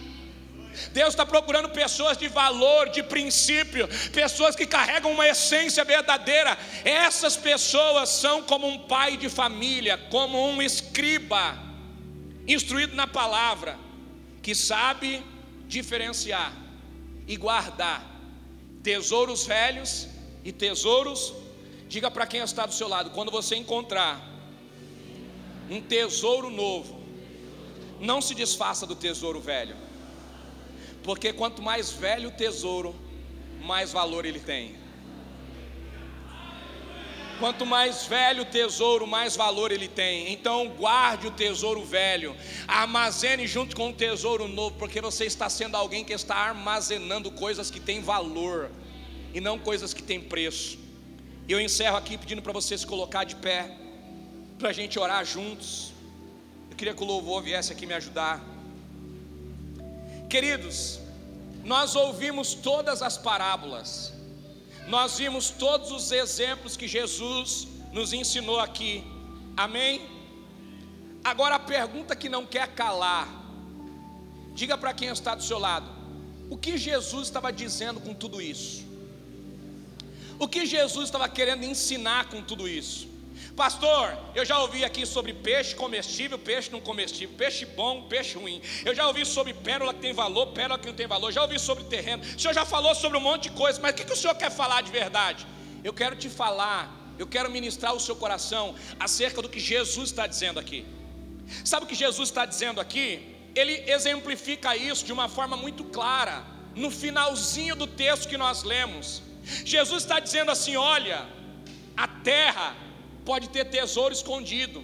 [0.91, 6.57] Deus está procurando pessoas de valor, de princípio, pessoas que carregam uma essência verdadeira.
[6.83, 11.57] Essas pessoas são como um pai de família, como um escriba,
[12.47, 13.77] instruído na palavra,
[14.41, 15.23] que sabe
[15.67, 16.53] diferenciar
[17.27, 18.03] e guardar
[18.83, 20.07] tesouros velhos
[20.43, 21.33] e tesouros.
[21.89, 24.21] Diga para quem está do seu lado: quando você encontrar
[25.69, 26.97] um tesouro novo,
[27.99, 29.86] não se desfaça do tesouro velho.
[31.07, 32.93] Porque quanto mais velho o tesouro,
[33.61, 34.75] mais valor ele tem.
[37.39, 40.33] Quanto mais velho o tesouro, mais valor ele tem.
[40.33, 42.35] Então guarde o tesouro velho,
[42.67, 47.71] armazene junto com o tesouro novo, porque você está sendo alguém que está armazenando coisas
[47.71, 48.69] que têm valor
[49.33, 50.77] e não coisas que têm preço.
[51.47, 53.71] Eu encerro aqui pedindo para você se colocar de pé,
[54.59, 55.93] para a gente orar juntos.
[56.69, 58.56] Eu queria que o louvor viesse aqui me ajudar.
[60.29, 60.99] Queridos,
[61.63, 64.13] nós ouvimos todas as parábolas,
[64.87, 69.03] nós vimos todos os exemplos que Jesus nos ensinou aqui,
[69.55, 70.01] amém?
[71.23, 73.27] Agora a pergunta que não quer calar,
[74.53, 75.89] diga para quem está do seu lado,
[76.49, 78.85] o que Jesus estava dizendo com tudo isso?
[80.39, 83.07] O que Jesus estava querendo ensinar com tudo isso?
[83.57, 88.61] Pastor, eu já ouvi aqui sobre peixe comestível, peixe não comestível, peixe bom, peixe ruim.
[88.85, 91.31] Eu já ouvi sobre pérola que tem valor, pérola que não tem valor.
[91.31, 92.21] Já ouvi sobre terreno.
[92.23, 94.35] O senhor já falou sobre um monte de coisa, mas o que, que o senhor
[94.35, 95.47] quer falar de verdade?
[95.83, 100.27] Eu quero te falar, eu quero ministrar o seu coração acerca do que Jesus está
[100.27, 100.85] dizendo aqui.
[101.65, 103.35] Sabe o que Jesus está dizendo aqui?
[103.55, 106.45] Ele exemplifica isso de uma forma muito clara,
[106.75, 109.23] no finalzinho do texto que nós lemos.
[109.65, 111.25] Jesus está dizendo assim: olha,
[111.95, 112.85] a terra
[113.29, 114.79] pode ter tesouro escondido,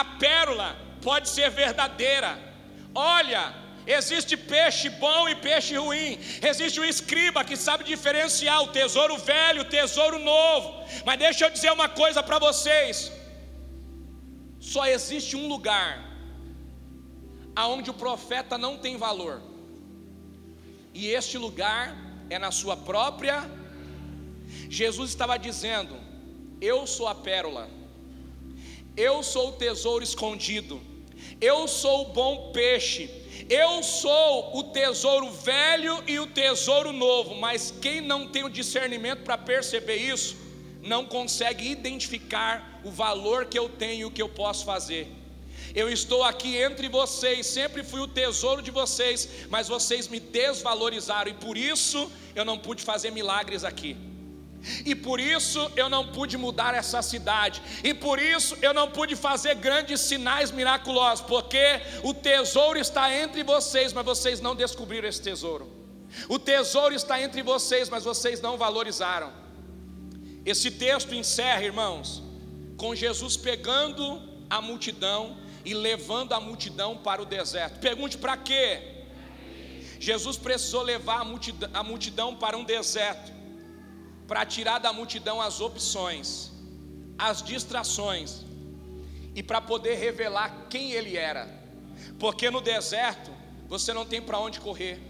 [0.00, 0.70] a pérola
[1.06, 2.30] pode ser verdadeira.
[2.94, 3.42] Olha,
[3.98, 6.12] existe peixe bom e peixe ruim,
[6.50, 10.68] existe um escriba que sabe diferenciar o tesouro velho, o tesouro novo.
[11.06, 13.10] Mas deixa eu dizer uma coisa para vocês:
[14.72, 15.90] só existe um lugar
[17.62, 19.36] aonde o profeta não tem valor,
[21.00, 21.84] e este lugar
[22.34, 23.36] é na sua própria.
[24.80, 25.94] Jesus estava dizendo:
[26.62, 27.68] Eu sou a pérola,
[28.96, 30.80] eu sou o tesouro escondido,
[31.40, 33.10] eu sou o bom peixe,
[33.50, 39.24] eu sou o tesouro velho e o tesouro novo, mas quem não tem o discernimento
[39.24, 40.36] para perceber isso,
[40.80, 45.08] não consegue identificar o valor que eu tenho e o que eu posso fazer.
[45.74, 51.32] Eu estou aqui entre vocês, sempre fui o tesouro de vocês, mas vocês me desvalorizaram
[51.32, 54.11] e por isso eu não pude fazer milagres aqui.
[54.84, 57.60] E por isso eu não pude mudar essa cidade.
[57.82, 63.42] E por isso eu não pude fazer grandes sinais miraculosos, porque o tesouro está entre
[63.42, 65.70] vocês, mas vocês não descobriram esse tesouro.
[66.28, 69.32] O tesouro está entre vocês, mas vocês não valorizaram.
[70.44, 72.22] Esse texto encerra, irmãos,
[72.76, 77.78] com Jesus pegando a multidão e levando a multidão para o deserto.
[77.80, 78.80] Pergunte para quê?
[79.98, 83.41] Jesus precisou levar a multidão, a multidão para um deserto
[84.26, 86.50] para tirar da multidão as opções,
[87.18, 88.44] as distrações
[89.34, 91.48] e para poder revelar quem ele era.
[92.18, 93.30] Porque no deserto
[93.68, 95.00] você não tem para onde correr.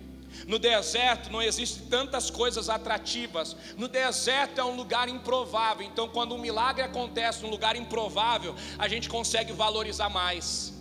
[0.47, 3.57] No deserto não existem tantas coisas atrativas.
[3.77, 5.87] No deserto é um lugar improvável.
[5.87, 10.73] Então, quando um milagre acontece num lugar improvável, a gente consegue valorizar mais.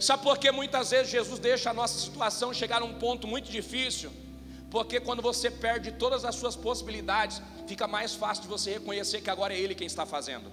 [0.00, 3.50] Sabe por que muitas vezes Jesus deixa a nossa situação chegar a um ponto muito
[3.50, 4.10] difícil?
[4.74, 9.30] Porque quando você perde todas as suas possibilidades, fica mais fácil de você reconhecer que
[9.30, 10.50] agora é Ele quem está fazendo.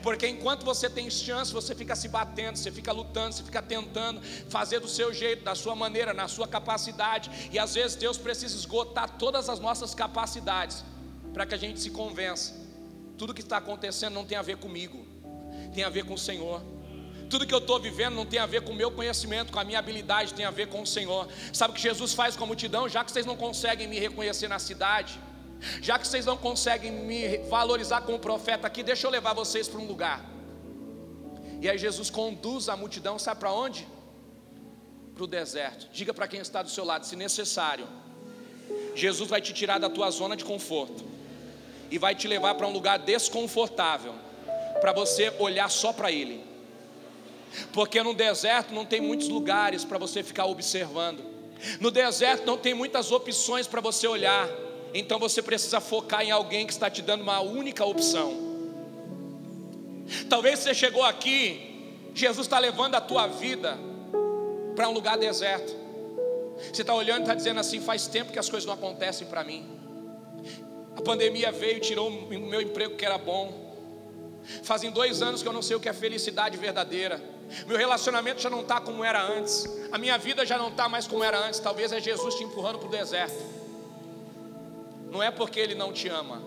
[0.00, 4.22] Porque enquanto você tem chance, você fica se batendo, você fica lutando, você fica tentando
[4.48, 7.48] fazer do seu jeito, da sua maneira, na sua capacidade.
[7.50, 10.84] E às vezes Deus precisa esgotar todas as nossas capacidades
[11.34, 12.54] para que a gente se convença.
[13.18, 15.04] Tudo que está acontecendo não tem a ver comigo,
[15.74, 16.62] tem a ver com o Senhor.
[17.32, 19.64] Tudo que eu estou vivendo não tem a ver com o meu conhecimento, com a
[19.64, 21.26] minha habilidade, tem a ver com o Senhor.
[21.50, 22.86] Sabe o que Jesus faz com a multidão?
[22.86, 25.18] Já que vocês não conseguem me reconhecer na cidade,
[25.80, 29.80] já que vocês não conseguem me valorizar como profeta aqui, deixa eu levar vocês para
[29.80, 30.22] um lugar.
[31.62, 33.88] E aí Jesus conduz a multidão, sabe para onde?
[35.14, 35.88] Para o deserto.
[35.90, 37.88] Diga para quem está do seu lado, se necessário,
[38.94, 41.02] Jesus vai te tirar da tua zona de conforto
[41.90, 44.14] e vai te levar para um lugar desconfortável,
[44.82, 46.51] para você olhar só para Ele.
[47.72, 51.22] Porque no deserto não tem muitos lugares para você ficar observando.
[51.80, 54.48] No deserto não tem muitas opções para você olhar.
[54.94, 58.52] Então você precisa focar em alguém que está te dando uma única opção.
[60.28, 63.78] Talvez você chegou aqui, Jesus está levando a tua vida
[64.74, 65.74] para um lugar deserto.
[66.72, 69.42] Você está olhando e está dizendo assim: faz tempo que as coisas não acontecem para
[69.42, 69.66] mim.
[70.96, 73.72] A pandemia veio e tirou o meu emprego que era bom.
[74.62, 77.31] Fazem dois anos que eu não sei o que é felicidade verdadeira.
[77.66, 79.68] Meu relacionamento já não está como era antes.
[79.90, 81.60] A minha vida já não está mais como era antes.
[81.60, 83.42] Talvez é Jesus te empurrando para o deserto.
[85.10, 86.42] Não é porque Ele não te ama.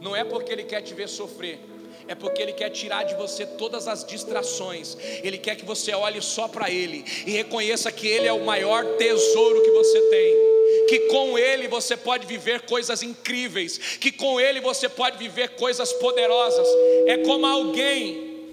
[0.00, 1.60] Não é porque Ele quer te ver sofrer.
[2.08, 4.96] É porque Ele quer tirar de você todas as distrações.
[5.22, 8.84] Ele quer que você olhe só para Ele e reconheça que Ele é o maior
[8.96, 10.50] tesouro que você tem
[10.88, 15.92] que com Ele você pode viver coisas incríveis, que com Ele você pode viver coisas
[15.92, 16.66] poderosas.
[17.06, 18.48] É como alguém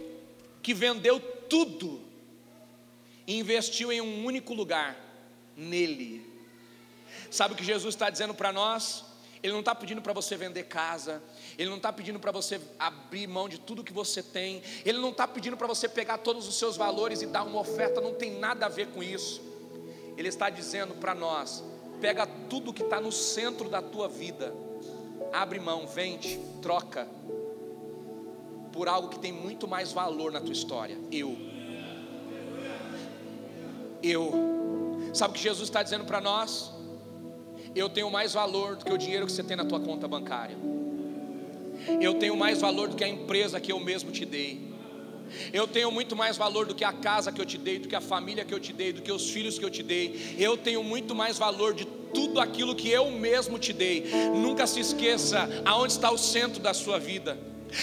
[0.61, 1.19] que vendeu
[1.49, 2.01] tudo
[3.25, 4.97] e investiu em um único lugar,
[5.55, 6.25] nele.
[7.29, 9.03] Sabe o que Jesus está dizendo para nós?
[9.43, 11.21] Ele não está pedindo para você vender casa,
[11.57, 15.09] Ele não está pedindo para você abrir mão de tudo que você tem, Ele não
[15.09, 18.31] está pedindo para você pegar todos os seus valores e dar uma oferta, não tem
[18.31, 19.41] nada a ver com isso.
[20.17, 21.63] Ele está dizendo para nós:
[22.01, 24.53] pega tudo que está no centro da tua vida,
[25.31, 27.07] abre mão, vende, troca,
[28.71, 30.97] por algo que tem muito mais valor na tua história.
[31.11, 31.37] Eu.
[34.01, 34.31] Eu.
[35.13, 36.71] Sabe o que Jesus está dizendo para nós?
[37.75, 40.57] Eu tenho mais valor do que o dinheiro que você tem na tua conta bancária.
[42.01, 44.67] Eu tenho mais valor do que a empresa que eu mesmo te dei.
[45.51, 47.95] Eu tenho muito mais valor do que a casa que eu te dei, do que
[47.95, 50.35] a família que eu te dei, do que os filhos que eu te dei.
[50.37, 54.05] Eu tenho muito mais valor de tudo aquilo que eu mesmo te dei.
[54.33, 57.37] Nunca se esqueça aonde está o centro da sua vida.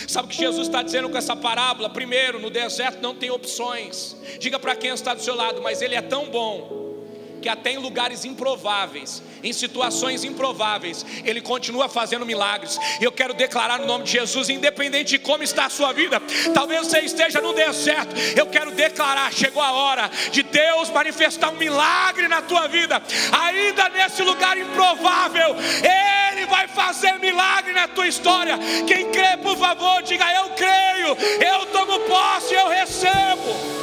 [0.08, 1.90] Sabe o que Jesus está dizendo com essa parábola?
[1.90, 4.16] Primeiro, no deserto não tem opções.
[4.38, 6.84] Diga para quem está do seu lado, mas Ele é tão bom
[7.44, 12.78] que até em lugares improváveis, em situações improváveis, Ele continua fazendo milagres.
[13.02, 16.22] Eu quero declarar no nome de Jesus, independente de como está a sua vida,
[16.54, 21.56] talvez você esteja no deserto, eu quero declarar: chegou a hora de Deus manifestar um
[21.56, 25.54] milagre na tua vida, ainda nesse lugar improvável,
[26.44, 28.58] Ele vai fazer milagre na tua história.
[28.86, 33.74] Quem crê, por favor, diga: Eu creio, eu tomo posse, eu recebo.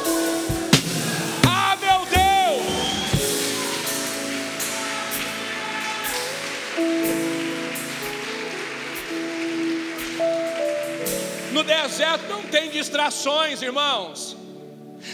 [11.52, 14.36] No deserto não tem distrações, irmãos.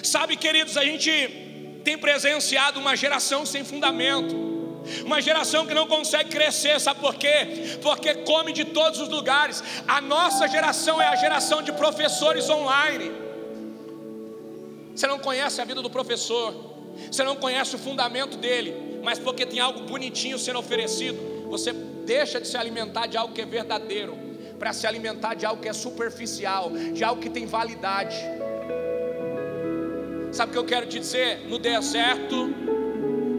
[0.03, 4.58] Sabe, queridos, a gente tem presenciado uma geração sem fundamento.
[5.05, 7.79] Uma geração que não consegue crescer, sabe por quê?
[7.83, 9.63] Porque come de todos os lugares.
[9.87, 13.13] A nossa geração é a geração de professores online.
[14.95, 16.55] Você não conhece a vida do professor,
[17.11, 22.41] você não conhece o fundamento dele, mas porque tem algo bonitinho sendo oferecido, você deixa
[22.41, 24.19] de se alimentar de algo que é verdadeiro
[24.59, 28.17] para se alimentar de algo que é superficial, de algo que tem validade.
[30.33, 31.47] Sabe o que eu quero te dizer?
[31.49, 32.53] No deserto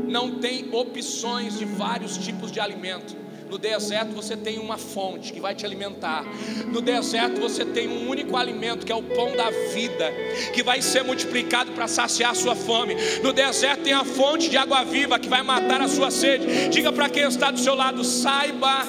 [0.10, 3.16] não tem opções de vários tipos de alimento.
[3.50, 6.24] No deserto você tem uma fonte que vai te alimentar.
[6.68, 10.12] No deserto você tem um único alimento que é o pão da vida,
[10.54, 12.96] que vai ser multiplicado para saciar a sua fome.
[13.24, 16.70] No deserto tem a fonte de água viva que vai matar a sua sede.
[16.70, 18.86] Diga para quem está do seu lado, saiba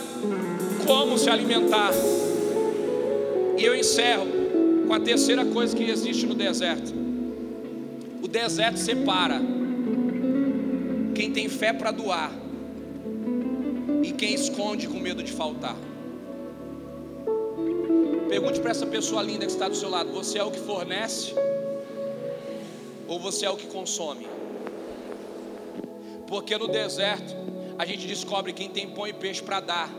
[0.87, 1.93] como se alimentar.
[3.57, 4.27] E eu encerro
[4.87, 6.93] com a terceira coisa que existe no deserto.
[8.23, 9.60] O deserto separa
[11.21, 12.33] quem tem fé para doar
[14.03, 15.77] e quem esconde com medo de faltar.
[18.27, 21.35] Pergunte para essa pessoa linda que está do seu lado: você é o que fornece
[23.07, 24.27] ou você é o que consome?
[26.27, 27.37] Porque no deserto
[27.77, 29.91] a gente descobre quem tem pão e peixe para dar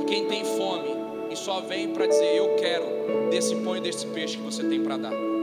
[0.00, 0.88] e quem tem fome
[1.30, 4.82] e só vem para dizer: Eu quero desse pão e desse peixe que você tem
[4.82, 5.33] para dar.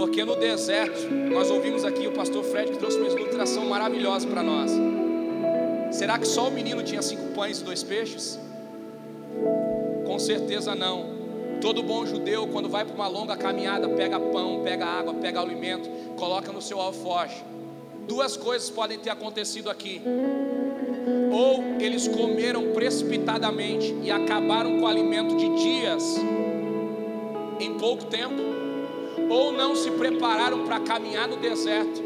[0.00, 4.42] Porque no deserto, nós ouvimos aqui o pastor Fred que trouxe uma ilustração maravilhosa para
[4.42, 4.70] nós.
[5.90, 8.40] Será que só o menino tinha cinco pães e dois peixes?
[10.06, 11.04] Com certeza não.
[11.60, 15.90] Todo bom judeu, quando vai para uma longa caminhada, pega pão, pega água, pega alimento,
[16.16, 17.44] coloca no seu alforje.
[18.08, 20.00] Duas coisas podem ter acontecido aqui
[21.30, 26.16] ou eles comeram precipitadamente e acabaram com o alimento de dias
[27.60, 28.69] em pouco tempo,
[29.30, 32.02] ou não se prepararam para caminhar no deserto,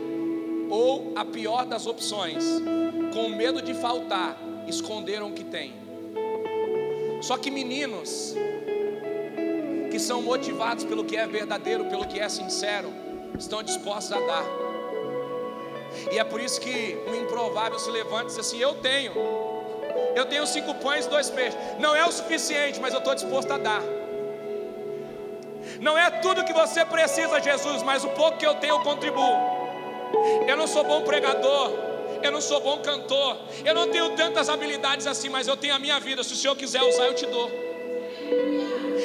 [0.68, 2.44] ou a pior das opções,
[3.14, 4.36] com medo de faltar,
[4.68, 5.72] esconderam o que têm.
[7.22, 8.34] Só que meninos
[9.90, 12.92] que são motivados pelo que é verdadeiro, pelo que é sincero,
[13.38, 14.44] estão dispostos a dar.
[16.12, 19.12] E é por isso que o improvável se levanta e diz assim: Eu tenho,
[20.14, 21.58] eu tenho cinco pães e dois peixes.
[21.78, 23.82] Não é o suficiente, mas eu estou disposto a dar.
[25.80, 29.36] Não é tudo que você precisa, Jesus, mas o pouco que eu tenho eu contribuo.
[30.46, 31.72] Eu não sou bom pregador,
[32.22, 35.78] eu não sou bom cantor, eu não tenho tantas habilidades assim, mas eu tenho a
[35.78, 36.22] minha vida.
[36.22, 37.63] Se o Senhor quiser usar, eu te dou.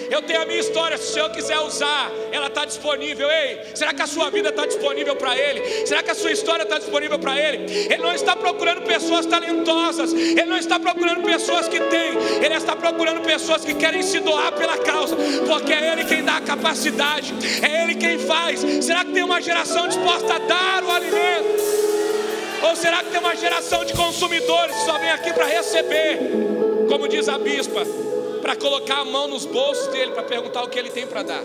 [0.10, 3.30] Eu tenho a minha história, se o Senhor quiser usar, ela está disponível.
[3.30, 5.86] Ei, será que a sua vida está disponível para Ele?
[5.86, 7.72] Será que a sua história está disponível para Ele?
[7.72, 12.76] Ele não está procurando pessoas talentosas, Ele não está procurando pessoas que têm, Ele está
[12.76, 15.16] procurando pessoas que querem se doar pela causa,
[15.48, 18.60] porque é Ele quem dá a capacidade, é Ele quem faz.
[18.84, 21.80] Será que tem uma geração disposta a dar o alimento?
[22.62, 26.20] Ou será que tem uma geração de consumidores que só vem aqui para receber?
[26.90, 27.86] Como diz a bispa,
[28.50, 31.44] para colocar a mão nos bolsos dele para perguntar o que ele tem para dar.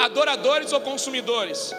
[0.00, 1.72] Adoradores ou consumidores?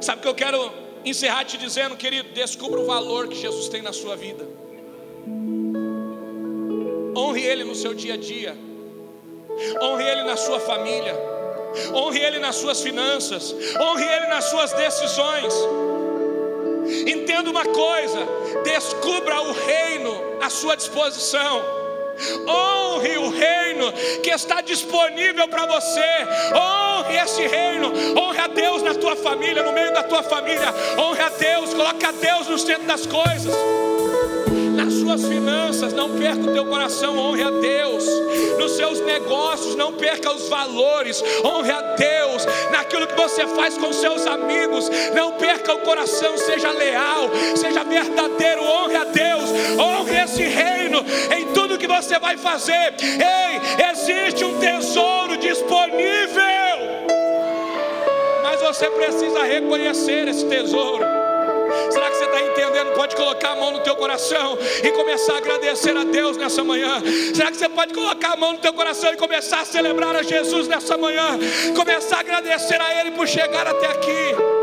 [0.00, 0.72] Sabe o que eu quero
[1.04, 4.42] encerrar te dizendo, querido, descubra o valor que Jesus tem na sua vida.
[7.14, 8.56] Honre Ele no seu dia a dia,
[9.82, 11.14] honre Ele na sua família,
[11.92, 15.52] honre Ele nas suas finanças, honre Ele nas suas decisões.
[17.06, 18.20] Entenda uma coisa:
[18.64, 21.62] descubra o reino à sua disposição.
[22.48, 26.26] Honre o reino que está disponível para você.
[26.54, 27.92] Honre esse reino.
[28.18, 30.74] Honre a Deus na tua família, no meio da tua família.
[30.98, 31.74] Honre a Deus.
[31.74, 33.87] Coloque a Deus no centro das coisas
[35.88, 38.04] finanças, não perca o teu coração, honre a Deus.
[38.58, 42.46] Nos seus negócios, não perca os valores, honre a Deus.
[42.70, 48.62] Naquilo que você faz com seus amigos, não perca o coração, seja leal, seja verdadeiro,
[48.62, 51.04] honre a Deus, honre esse reino
[51.36, 52.94] em tudo que você vai fazer.
[53.00, 56.42] Ei, existe um tesouro disponível,
[58.42, 61.27] mas você precisa reconhecer esse tesouro.
[61.90, 62.94] Será que você está entendendo?
[62.94, 67.02] Pode colocar a mão no teu coração e começar a agradecer a Deus nessa manhã.
[67.34, 70.22] Será que você pode colocar a mão no teu coração e começar a celebrar a
[70.22, 71.38] Jesus nessa manhã?
[71.76, 74.57] Começar a agradecer a Ele por chegar até aqui.